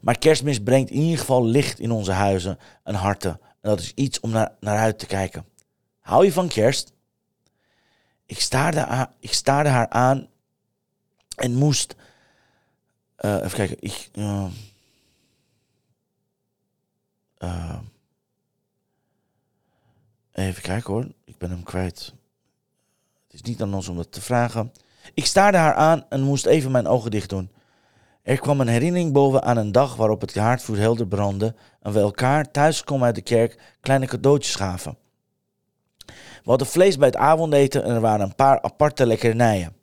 Maar 0.00 0.18
kerstmis 0.18 0.62
brengt 0.62 0.90
in 0.90 1.00
ieder 1.00 1.18
geval 1.18 1.44
licht 1.44 1.78
in 1.78 1.90
onze 1.90 2.12
huizen 2.12 2.58
en 2.82 2.94
harten. 2.94 3.30
En 3.30 3.70
dat 3.70 3.80
is 3.80 3.92
iets 3.94 4.20
om 4.20 4.30
naar, 4.30 4.56
naar 4.60 4.78
uit 4.78 4.98
te 4.98 5.06
kijken. 5.06 5.44
Hou 6.00 6.24
je 6.24 6.32
van 6.32 6.48
kerst? 6.48 6.92
Ik 8.26 8.40
staarde, 8.40 9.08
ik 9.18 9.32
staarde 9.32 9.68
haar 9.68 9.88
aan 9.88 10.28
en 11.40 11.54
moest. 11.54 11.94
Uh, 13.18 13.34
even 13.34 13.50
kijken. 13.50 13.76
Ik. 13.80 14.10
Uh, 14.14 14.44
even 20.32 20.62
kijken 20.62 20.92
hoor. 20.92 21.06
Ik 21.24 21.38
ben 21.38 21.50
hem 21.50 21.62
kwijt. 21.62 22.14
Het 23.24 23.34
is 23.34 23.42
niet 23.42 23.62
aan 23.62 23.74
ons 23.74 23.88
om 23.88 23.96
dat 23.96 24.12
te 24.12 24.20
vragen. 24.20 24.72
Ik 25.14 25.26
staarde 25.26 25.58
haar 25.58 25.74
aan 25.74 26.06
en 26.08 26.20
moest 26.20 26.46
even 26.46 26.70
mijn 26.70 26.86
ogen 26.86 27.10
dicht 27.10 27.28
doen. 27.28 27.50
Er 28.22 28.40
kwam 28.40 28.60
een 28.60 28.68
herinnering 28.68 29.12
boven 29.12 29.42
aan 29.42 29.56
een 29.56 29.72
dag 29.72 29.96
waarop 29.96 30.20
het 30.20 30.34
haardvuur 30.34 30.78
helder 30.78 31.06
brandde 31.06 31.54
en 31.80 31.92
we 31.92 31.98
elkaar 31.98 32.50
thuis 32.50 32.84
komen 32.84 33.06
uit 33.06 33.14
de 33.14 33.20
kerk 33.20 33.76
kleine 33.80 34.06
cadeautjes 34.06 34.54
gaven. 34.54 34.96
We 36.06 36.50
hadden 36.50 36.66
vlees 36.66 36.96
bij 36.96 37.06
het 37.06 37.16
avondeten 37.16 37.84
en 37.84 37.94
er 37.94 38.00
waren 38.00 38.26
een 38.26 38.34
paar 38.34 38.62
aparte 38.62 39.06
lekkernijen. 39.06 39.79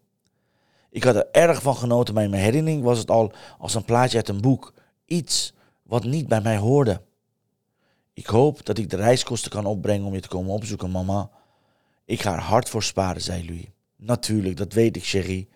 Ik 0.98 1.04
had 1.04 1.16
er 1.16 1.27
erg 1.32 1.62
van 1.62 1.75
genoten, 1.75 2.13
maar 2.13 2.24
in 2.24 2.30
mijn 2.30 2.44
herinnering 2.44 2.84
was 2.84 2.98
het 2.98 3.12
al 3.12 3.32
als 3.58 3.75
een 3.75 3.84
plaatje 3.84 4.18
uit 4.18 4.30
een 4.30 4.42
boek. 4.42 4.74
Iets 5.06 5.54
wat 5.84 6.04
niet 6.04 6.27
bij 6.27 6.42
mij 6.42 6.58
hoorde. 6.58 7.01
Ik 8.13 8.25
hoop 8.25 8.66
dat 8.66 8.77
ik 8.77 8.89
de 8.89 8.96
reiskosten 8.96 9.51
kan 9.51 9.66
opbrengen 9.66 10.06
om 10.06 10.13
je 10.13 10.20
te 10.20 10.27
komen 10.27 10.54
opzoeken, 10.54 10.92
mama. 10.92 11.30
Ik 12.06 12.22
ga 12.22 12.34
er 12.34 12.39
hard 12.39 12.70
voor 12.70 12.84
sparen, 12.84 13.22
zei 13.22 13.46
Louis. 13.46 13.66
Natuurlijk, 13.96 14.58
dat 14.58 14.74
weet 14.74 14.96
ik, 14.96 15.06
chérie. 15.06 15.50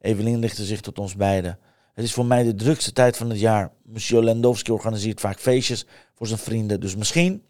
Evelien 0.00 0.40
richtte 0.40 0.64
zich 0.64 0.80
tot 0.80 0.98
ons 0.98 1.16
beiden. 1.16 1.58
Het 1.94 2.04
is 2.04 2.12
voor 2.12 2.26
mij 2.26 2.42
de 2.42 2.54
drukste 2.54 2.92
tijd 2.92 3.16
van 3.16 3.30
het 3.30 3.40
jaar. 3.40 3.72
Monsieur 3.82 4.24
Lendowski 4.24 4.72
organiseert 4.72 5.20
vaak 5.20 5.38
feestjes 5.40 5.86
voor 6.14 6.26
zijn 6.26 6.38
vrienden. 6.38 6.80
Dus 6.80 6.96
misschien 6.96 7.44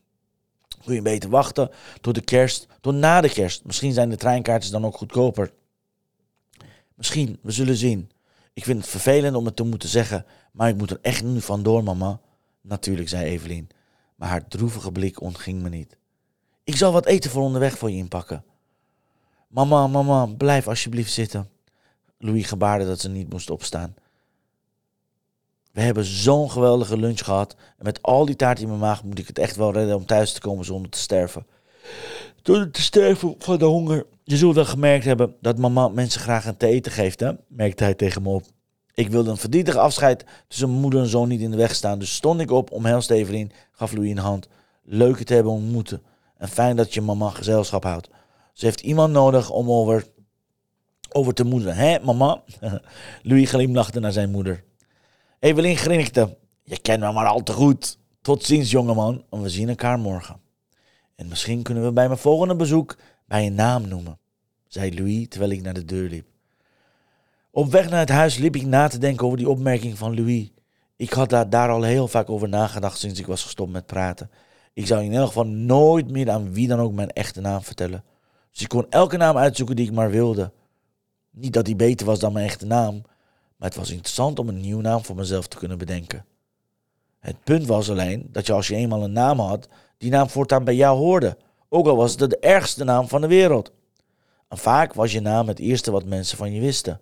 kun 0.85 0.95
je 0.95 1.03
beter 1.03 1.31
wachten 1.31 1.71
tot 2.01 2.15
de 2.15 2.21
kerst, 2.21 2.67
tot 2.81 2.95
na 2.95 3.21
de 3.21 3.31
kerst. 3.31 3.65
Misschien 3.65 3.93
zijn 3.93 4.11
de 4.11 4.17
treinkaartjes 4.17 4.73
dan 4.73 4.85
ook 4.87 4.97
goedkoper. 4.97 5.53
Misschien, 7.01 7.39
we 7.43 7.51
zullen 7.51 7.77
zien. 7.77 8.11
Ik 8.53 8.65
vind 8.65 8.81
het 8.81 8.89
vervelend 8.89 9.37
om 9.37 9.45
het 9.45 9.57
te 9.57 9.63
moeten 9.63 9.89
zeggen, 9.89 10.27
maar 10.53 10.69
ik 10.69 10.77
moet 10.77 10.91
er 10.91 10.99
echt 11.03 11.23
nu 11.23 11.41
vandoor, 11.41 11.83
mama. 11.83 12.21
Natuurlijk, 12.61 13.09
zei 13.09 13.25
Evelien, 13.25 13.69
maar 14.15 14.29
haar 14.29 14.49
droevige 14.49 14.93
blik 14.93 15.21
ontging 15.21 15.63
me 15.63 15.69
niet. 15.69 15.97
Ik 16.65 16.77
zal 16.77 16.93
wat 16.93 17.07
eten 17.07 17.31
voor 17.31 17.43
onderweg 17.43 17.79
voor 17.79 17.91
je 17.91 17.97
inpakken. 17.97 18.45
Mama, 19.49 19.87
mama, 19.87 20.27
blijf 20.27 20.69
alsjeblieft 20.69 21.13
zitten. 21.13 21.51
Louis 22.19 22.47
gebaarde 22.47 22.87
dat 22.87 23.01
ze 23.01 23.09
niet 23.09 23.31
moest 23.31 23.51
opstaan. 23.51 23.95
We 25.73 25.81
hebben 25.81 26.05
zo'n 26.05 26.51
geweldige 26.51 26.97
lunch 26.97 27.25
gehad. 27.25 27.57
En 27.79 27.85
met 27.85 28.03
al 28.03 28.27
die 28.27 28.37
taart 28.37 28.61
in 28.61 28.69
mijn 28.69 28.81
maag 28.81 29.05
moet 29.05 29.19
ik 29.19 29.27
het 29.27 29.39
echt 29.39 29.57
wel 29.57 29.73
redden 29.73 29.97
om 29.97 30.07
thuis 30.07 30.33
te 30.33 30.41
komen 30.41 30.65
zonder 30.65 30.91
te 30.91 30.99
sterven. 30.99 31.47
Door 32.43 32.71
te 32.71 32.83
sterven 32.83 33.35
van 33.39 33.59
de 33.59 33.65
honger. 33.65 34.07
Je 34.25 34.37
zult 34.37 34.55
wel 34.55 34.65
gemerkt 34.65 35.05
hebben 35.05 35.35
dat 35.41 35.59
mama 35.59 35.89
mensen 35.89 36.21
graag 36.21 36.47
een 36.47 36.57
te 36.57 36.67
eten 36.67 36.93
geeft, 36.93 37.21
hè? 37.21 37.33
merkte 37.49 37.85
hij 37.85 37.95
tegen 37.95 38.23
me 38.23 38.29
op. 38.29 38.43
Ik 38.95 39.09
wilde 39.09 39.31
een 39.31 39.37
verdrietig 39.37 39.77
afscheid 39.77 40.25
tussen 40.49 40.71
moeder 40.71 41.01
en 41.01 41.07
zoon 41.07 41.29
niet 41.29 41.41
in 41.41 41.51
de 41.51 41.57
weg 41.57 41.75
staan. 41.75 41.99
Dus 41.99 42.15
stond 42.15 42.41
ik 42.41 42.51
op, 42.51 42.73
omhelste 42.73 43.15
Evelien, 43.15 43.53
gaf 43.73 43.93
Louis 43.93 44.11
een 44.11 44.19
hand. 44.19 44.49
Leuk 44.83 45.19
het 45.19 45.27
te 45.27 45.35
hebben 45.35 45.53
ontmoeten. 45.53 46.03
En 46.37 46.49
fijn 46.49 46.77
dat 46.77 46.95
je 46.95 47.01
mama 47.01 47.31
gezelschap 47.31 47.85
houdt. 47.85 48.09
Ze 48.53 48.65
heeft 48.65 48.81
iemand 48.81 49.13
nodig 49.13 49.51
om 49.51 49.71
over, 49.71 50.07
over 51.13 51.35
te 51.35 51.45
moederen. 51.45 51.75
Hè, 51.75 51.99
mama? 51.99 52.43
Louis 53.23 53.51
glimlachte 53.51 54.01
naar 54.01 54.13
zijn 54.13 54.31
moeder. 54.31 54.65
Evelien 55.39 55.77
grinnikte. 55.77 56.37
Je 56.63 56.79
kent 56.79 57.01
me 57.01 57.13
maar 57.13 57.27
al 57.27 57.43
te 57.43 57.53
goed. 57.53 57.99
Tot 58.23 58.45
ziens, 58.45 58.71
jongeman. 58.71 59.25
En 59.31 59.43
we 59.43 59.49
zien 59.49 59.69
elkaar 59.69 59.99
morgen. 59.99 60.41
En 61.21 61.29
misschien 61.29 61.63
kunnen 61.63 61.85
we 61.85 61.93
bij 61.93 62.07
mijn 62.07 62.19
volgende 62.19 62.57
bezoek 62.57 62.97
bij 63.27 63.47
een 63.47 63.55
naam 63.55 63.89
noemen, 63.89 64.19
zei 64.67 64.95
Louis 64.95 65.27
terwijl 65.29 65.51
ik 65.51 65.63
naar 65.63 65.75
de 65.75 65.85
deur 65.85 66.09
liep. 66.09 66.27
Op 67.51 67.71
weg 67.71 67.91
naar 67.91 67.99
het 67.99 68.09
huis 68.09 68.37
liep 68.37 68.57
ik 68.57 68.67
na 68.67 68.89
te 68.89 68.99
denken 68.99 69.27
over 69.27 69.39
die 69.39 69.49
opmerking 69.49 69.99
van 69.99 70.15
Louis. 70.15 70.51
Ik 70.97 71.13
had 71.13 71.31
daar, 71.31 71.51
daar 71.51 71.69
al 71.69 71.83
heel 71.83 72.09
vaak 72.09 72.31
over 72.31 72.49
nagedacht 72.49 72.99
sinds 72.99 73.21
ik 73.21 73.27
was 73.27 73.43
gestopt 73.43 73.73
met 73.73 73.87
praten. 73.87 74.31
Ik 74.73 74.87
zou 74.87 75.03
in 75.03 75.13
elk 75.13 75.27
geval 75.27 75.47
nooit 75.47 76.11
meer 76.11 76.31
aan 76.31 76.53
wie 76.53 76.69
dan 76.69 76.81
ook 76.81 76.93
mijn 76.93 77.11
echte 77.11 77.41
naam 77.41 77.63
vertellen. 77.63 78.05
Dus 78.51 78.63
ik 78.63 78.69
kon 78.69 78.87
elke 78.91 79.17
naam 79.17 79.37
uitzoeken 79.37 79.77
die 79.77 79.87
ik 79.87 79.93
maar 79.93 80.11
wilde. 80.11 80.53
Niet 81.31 81.53
dat 81.53 81.65
die 81.65 81.77
beter 81.77 82.07
was 82.07 82.19
dan 82.19 82.33
mijn 82.33 82.47
echte 82.47 82.67
naam, 82.67 83.03
maar 83.57 83.69
het 83.69 83.79
was 83.79 83.91
interessant 83.91 84.39
om 84.39 84.49
een 84.49 84.61
nieuwe 84.61 84.83
naam 84.83 85.05
voor 85.05 85.17
mezelf 85.17 85.47
te 85.47 85.57
kunnen 85.57 85.79
bedenken. 85.79 86.25
Het 87.21 87.45
punt 87.45 87.67
was 87.67 87.91
alleen 87.91 88.29
dat 88.33 88.47
je 88.47 88.53
als 88.53 88.69
je 88.69 88.75
eenmaal 88.75 89.03
een 89.03 89.13
naam 89.13 89.41
had, 89.41 89.69
die 89.99 90.11
naam 90.11 90.29
voortaan 90.29 90.65
bij 90.65 90.75
jou 90.75 90.99
hoorde. 90.99 91.37
Ook 91.69 91.87
al 91.87 91.97
was 91.97 92.15
het 92.17 92.31
de 92.31 92.39
ergste 92.39 92.85
naam 92.85 93.09
van 93.09 93.21
de 93.21 93.27
wereld. 93.27 93.73
En 94.49 94.59
vaak 94.59 94.95
was 94.95 95.13
je 95.13 95.21
naam 95.21 95.49
het 95.49 95.59
eerste 95.59 95.91
wat 95.91 96.05
mensen 96.05 96.39
van 96.39 96.53
je 96.53 96.61
wisten. 96.61 97.01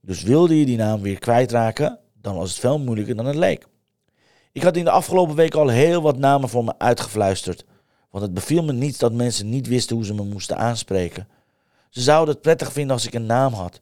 Dus 0.00 0.22
wilde 0.22 0.58
je 0.58 0.64
die 0.66 0.76
naam 0.76 1.00
weer 1.00 1.18
kwijtraken, 1.18 1.98
dan 2.20 2.34
was 2.36 2.50
het 2.50 2.58
veel 2.58 2.78
moeilijker 2.78 3.16
dan 3.16 3.26
het 3.26 3.36
leek. 3.36 3.66
Ik 4.52 4.62
had 4.62 4.76
in 4.76 4.84
de 4.84 4.90
afgelopen 4.90 5.34
week 5.34 5.54
al 5.54 5.68
heel 5.68 6.02
wat 6.02 6.18
namen 6.18 6.48
voor 6.48 6.64
me 6.64 6.78
uitgefluisterd. 6.78 7.64
Want 8.10 8.24
het 8.24 8.34
beviel 8.34 8.64
me 8.64 8.72
niet 8.72 8.98
dat 8.98 9.12
mensen 9.12 9.48
niet 9.48 9.66
wisten 9.66 9.96
hoe 9.96 10.04
ze 10.04 10.14
me 10.14 10.24
moesten 10.24 10.56
aanspreken. 10.56 11.28
Ze 11.90 12.00
zouden 12.00 12.34
het 12.34 12.42
prettig 12.42 12.72
vinden 12.72 12.92
als 12.92 13.06
ik 13.06 13.14
een 13.14 13.26
naam 13.26 13.52
had. 13.52 13.80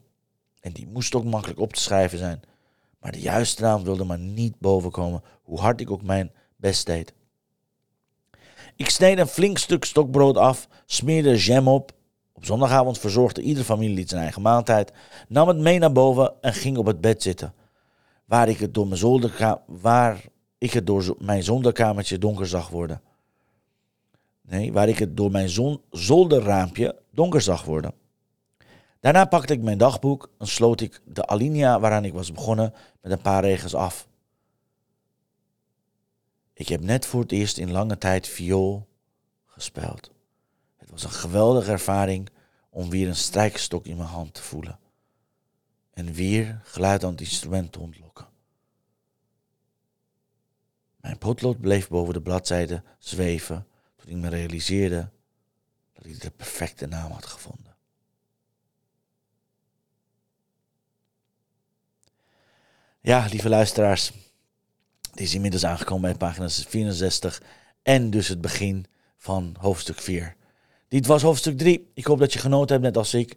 En 0.60 0.72
die 0.72 0.86
moest 0.86 1.14
ook 1.14 1.24
makkelijk 1.24 1.60
op 1.60 1.72
te 1.72 1.80
schrijven 1.80 2.18
zijn. 2.18 2.42
Maar 3.02 3.12
de 3.12 3.20
juiste 3.20 3.62
naam 3.62 3.84
wilde 3.84 4.04
maar 4.04 4.18
niet 4.18 4.58
bovenkomen, 4.58 5.22
hoe 5.42 5.60
hard 5.60 5.80
ik 5.80 5.90
ook 5.90 6.02
mijn 6.02 6.32
best 6.56 6.86
deed. 6.86 7.12
Ik 8.76 8.90
sneed 8.90 9.18
een 9.18 9.26
flink 9.26 9.58
stuk 9.58 9.84
stokbrood 9.84 10.36
af, 10.36 10.68
smeerde 10.86 11.36
jam 11.36 11.68
op. 11.68 11.92
Op 12.32 12.44
zondagavond 12.44 12.98
verzorgde 12.98 13.42
iedere 13.42 13.64
familielid 13.64 14.08
zijn 14.08 14.22
eigen 14.22 14.42
maaltijd, 14.42 14.92
nam 15.28 15.48
het 15.48 15.56
mee 15.56 15.78
naar 15.78 15.92
boven 15.92 16.32
en 16.40 16.52
ging 16.52 16.76
op 16.76 16.86
het 16.86 17.00
bed 17.00 17.22
zitten. 17.22 17.54
Waar 18.24 18.48
ik 18.48 18.58
het 18.58 18.74
door 18.74 18.86
mijn, 18.86 18.98
zolderka 18.98 19.62
waar 19.66 20.24
ik 20.58 20.72
het 20.72 20.86
door 20.86 21.14
mijn 21.18 21.42
zolderkamertje 21.42 22.18
donker 22.18 22.46
zag 22.46 22.68
worden. 22.68 23.02
Nee, 24.42 24.72
waar 24.72 24.88
ik 24.88 24.98
het 24.98 25.16
door 25.16 25.30
mijn 25.30 25.50
zolderraampje 25.90 26.96
donker 27.10 27.40
zag 27.40 27.64
worden. 27.64 27.94
Daarna 29.02 29.24
pakte 29.24 29.52
ik 29.52 29.60
mijn 29.62 29.78
dagboek 29.78 30.30
en 30.38 30.46
sloot 30.46 30.80
ik 30.80 31.00
de 31.04 31.26
alinea 31.26 31.80
waaraan 31.80 32.04
ik 32.04 32.12
was 32.12 32.32
begonnen 32.32 32.74
met 33.00 33.12
een 33.12 33.20
paar 33.20 33.44
regels 33.44 33.74
af. 33.74 34.08
Ik 36.52 36.68
heb 36.68 36.80
net 36.80 37.06
voor 37.06 37.20
het 37.20 37.32
eerst 37.32 37.58
in 37.58 37.70
lange 37.70 37.98
tijd 37.98 38.28
viool 38.28 38.88
gespeeld. 39.46 40.10
Het 40.76 40.90
was 40.90 41.04
een 41.04 41.10
geweldige 41.10 41.70
ervaring 41.70 42.30
om 42.70 42.90
weer 42.90 43.08
een 43.08 43.16
strijkstok 43.16 43.86
in 43.86 43.96
mijn 43.96 44.08
hand 44.08 44.34
te 44.34 44.42
voelen. 44.42 44.78
En 45.90 46.12
weer 46.12 46.60
geluid 46.64 47.04
aan 47.04 47.10
het 47.10 47.20
instrument 47.20 47.72
te 47.72 47.80
ontlokken. 47.80 48.28
Mijn 50.96 51.18
potlood 51.18 51.60
bleef 51.60 51.88
boven 51.88 52.14
de 52.14 52.22
bladzijde 52.22 52.82
zweven 52.98 53.66
toen 53.96 54.10
ik 54.10 54.16
me 54.16 54.28
realiseerde 54.28 55.10
dat 55.92 56.04
ik 56.04 56.20
de 56.20 56.30
perfecte 56.30 56.86
naam 56.86 57.10
had 57.10 57.26
gevonden. 57.26 57.71
Ja, 63.04 63.26
lieve 63.30 63.48
luisteraars. 63.48 64.12
Het 65.10 65.20
is 65.20 65.34
inmiddels 65.34 65.64
aangekomen 65.64 66.02
bij 66.02 66.14
pagina 66.14 66.48
64 66.48 67.42
en 67.82 68.10
dus 68.10 68.28
het 68.28 68.40
begin 68.40 68.86
van 69.18 69.56
hoofdstuk 69.58 69.98
4. 70.00 70.36
Dit 70.88 71.06
was 71.06 71.22
hoofdstuk 71.22 71.58
3. 71.58 71.90
Ik 71.94 72.04
hoop 72.04 72.18
dat 72.18 72.32
je 72.32 72.38
genoten 72.38 72.72
hebt, 72.72 72.86
net 72.86 72.96
als 72.96 73.14
ik. 73.14 73.36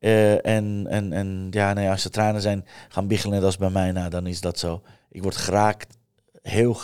Uh, 0.00 0.46
en, 0.46 0.86
en, 0.88 1.12
en 1.12 1.48
ja, 1.50 1.72
nee, 1.72 1.90
als 1.90 2.02
de 2.02 2.10
tranen 2.10 2.40
zijn 2.40 2.64
gaan 2.88 3.06
biggelen, 3.06 3.34
net 3.34 3.44
als 3.44 3.56
bij 3.56 3.70
mij, 3.70 3.92
nou, 3.92 4.10
dan 4.10 4.26
is 4.26 4.40
dat 4.40 4.58
zo. 4.58 4.82
Ik 5.10 5.22
word 5.22 5.36
geraakt, 5.36 5.96
heel, 6.42 6.80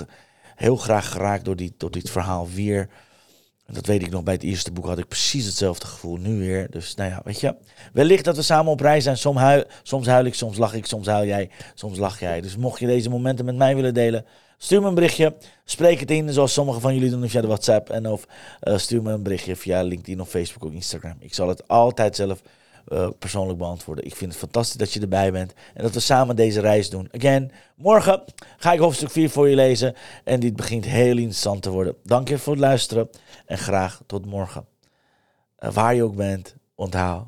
heel 0.54 0.76
graag 0.76 1.10
geraakt 1.10 1.44
door, 1.44 1.56
die, 1.56 1.74
door 1.76 1.90
dit 1.90 2.10
verhaal 2.10 2.48
weer. 2.48 2.88
Dat 3.72 3.86
weet 3.86 4.02
ik 4.02 4.10
nog, 4.10 4.22
bij 4.22 4.34
het 4.34 4.42
eerste 4.42 4.72
boek 4.72 4.86
had 4.86 4.98
ik 4.98 5.08
precies 5.08 5.46
hetzelfde 5.46 5.86
gevoel. 5.86 6.16
Nu 6.16 6.38
weer. 6.38 6.70
Dus 6.70 6.94
nou 6.94 7.10
ja, 7.10 7.20
weet 7.24 7.40
je. 7.40 7.54
Wellicht 7.92 8.24
dat 8.24 8.36
we 8.36 8.42
samen 8.42 8.72
op 8.72 8.80
reis 8.80 9.04
zijn. 9.04 9.16
Soms 9.16 9.38
huil, 9.38 9.64
soms 9.82 10.06
ik, 10.06 10.34
soms 10.34 10.58
lach 10.58 10.74
ik, 10.74 10.86
soms 10.86 11.06
huil 11.06 11.26
jij, 11.26 11.50
soms 11.74 11.98
lach 11.98 12.20
jij. 12.20 12.40
Dus 12.40 12.56
mocht 12.56 12.80
je 12.80 12.86
deze 12.86 13.10
momenten 13.10 13.44
met 13.44 13.56
mij 13.56 13.74
willen 13.74 13.94
delen, 13.94 14.24
stuur 14.58 14.80
me 14.80 14.88
een 14.88 14.94
berichtje. 14.94 15.34
Spreek 15.64 16.00
het 16.00 16.10
in, 16.10 16.32
zoals 16.32 16.52
sommigen 16.52 16.80
van 16.80 16.94
jullie 16.94 17.10
doen 17.10 17.28
via 17.28 17.40
de 17.40 17.46
WhatsApp. 17.46 17.90
En 17.90 18.06
of 18.06 18.26
uh, 18.62 18.78
stuur 18.78 19.02
me 19.02 19.12
een 19.12 19.22
berichtje 19.22 19.56
via 19.56 19.82
LinkedIn 19.82 20.20
of 20.20 20.28
Facebook 20.28 20.64
of 20.64 20.72
Instagram. 20.72 21.16
Ik 21.18 21.34
zal 21.34 21.48
het 21.48 21.68
altijd 21.68 22.16
zelf 22.16 22.42
uh, 22.88 23.08
persoonlijk 23.18 23.58
beantwoorden. 23.58 24.04
Ik 24.04 24.16
vind 24.16 24.30
het 24.30 24.40
fantastisch 24.40 24.76
dat 24.76 24.92
je 24.92 25.00
erbij 25.00 25.32
bent 25.32 25.52
en 25.74 25.82
dat 25.82 25.94
we 25.94 26.00
samen 26.00 26.36
deze 26.36 26.60
reis 26.60 26.90
doen. 26.90 27.08
Again, 27.12 27.52
morgen 27.76 28.24
ga 28.56 28.72
ik 28.72 28.78
hoofdstuk 28.78 29.10
4 29.10 29.30
voor 29.30 29.48
je 29.48 29.56
lezen 29.56 29.94
en 30.24 30.40
dit 30.40 30.56
begint 30.56 30.84
heel 30.84 31.16
interessant 31.16 31.62
te 31.62 31.70
worden. 31.70 31.96
Dank 32.02 32.28
je 32.28 32.38
voor 32.38 32.52
het 32.52 32.62
luisteren 32.62 33.10
en 33.46 33.58
graag 33.58 34.00
tot 34.06 34.26
morgen. 34.26 34.66
Uh, 35.58 35.72
waar 35.72 35.94
je 35.94 36.02
ook 36.02 36.16
bent, 36.16 36.56
onthoud, 36.74 37.26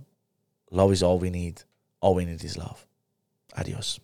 love 0.68 0.92
is 0.92 1.02
all 1.02 1.18
we 1.18 1.28
need. 1.28 1.66
All 1.98 2.14
we 2.14 2.22
need 2.22 2.42
is 2.42 2.56
love. 2.56 2.84
Adios. 3.48 4.03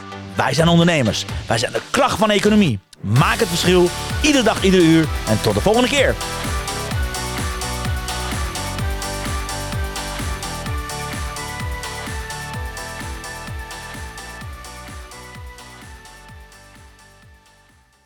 wij 0.43 0.53
zijn 0.53 0.67
ondernemers. 0.67 1.25
Wij 1.47 1.57
zijn 1.57 1.71
de 1.71 1.81
kracht 1.91 2.17
van 2.17 2.29
economie. 2.29 2.79
Maak 3.01 3.39
het 3.39 3.47
verschil, 3.47 3.89
iedere 4.21 4.43
dag, 4.43 4.63
iedere 4.63 4.83
uur. 4.83 5.07
En 5.27 5.41
tot 5.41 5.53
de 5.53 5.61
volgende 5.61 5.89
keer. 5.89 6.15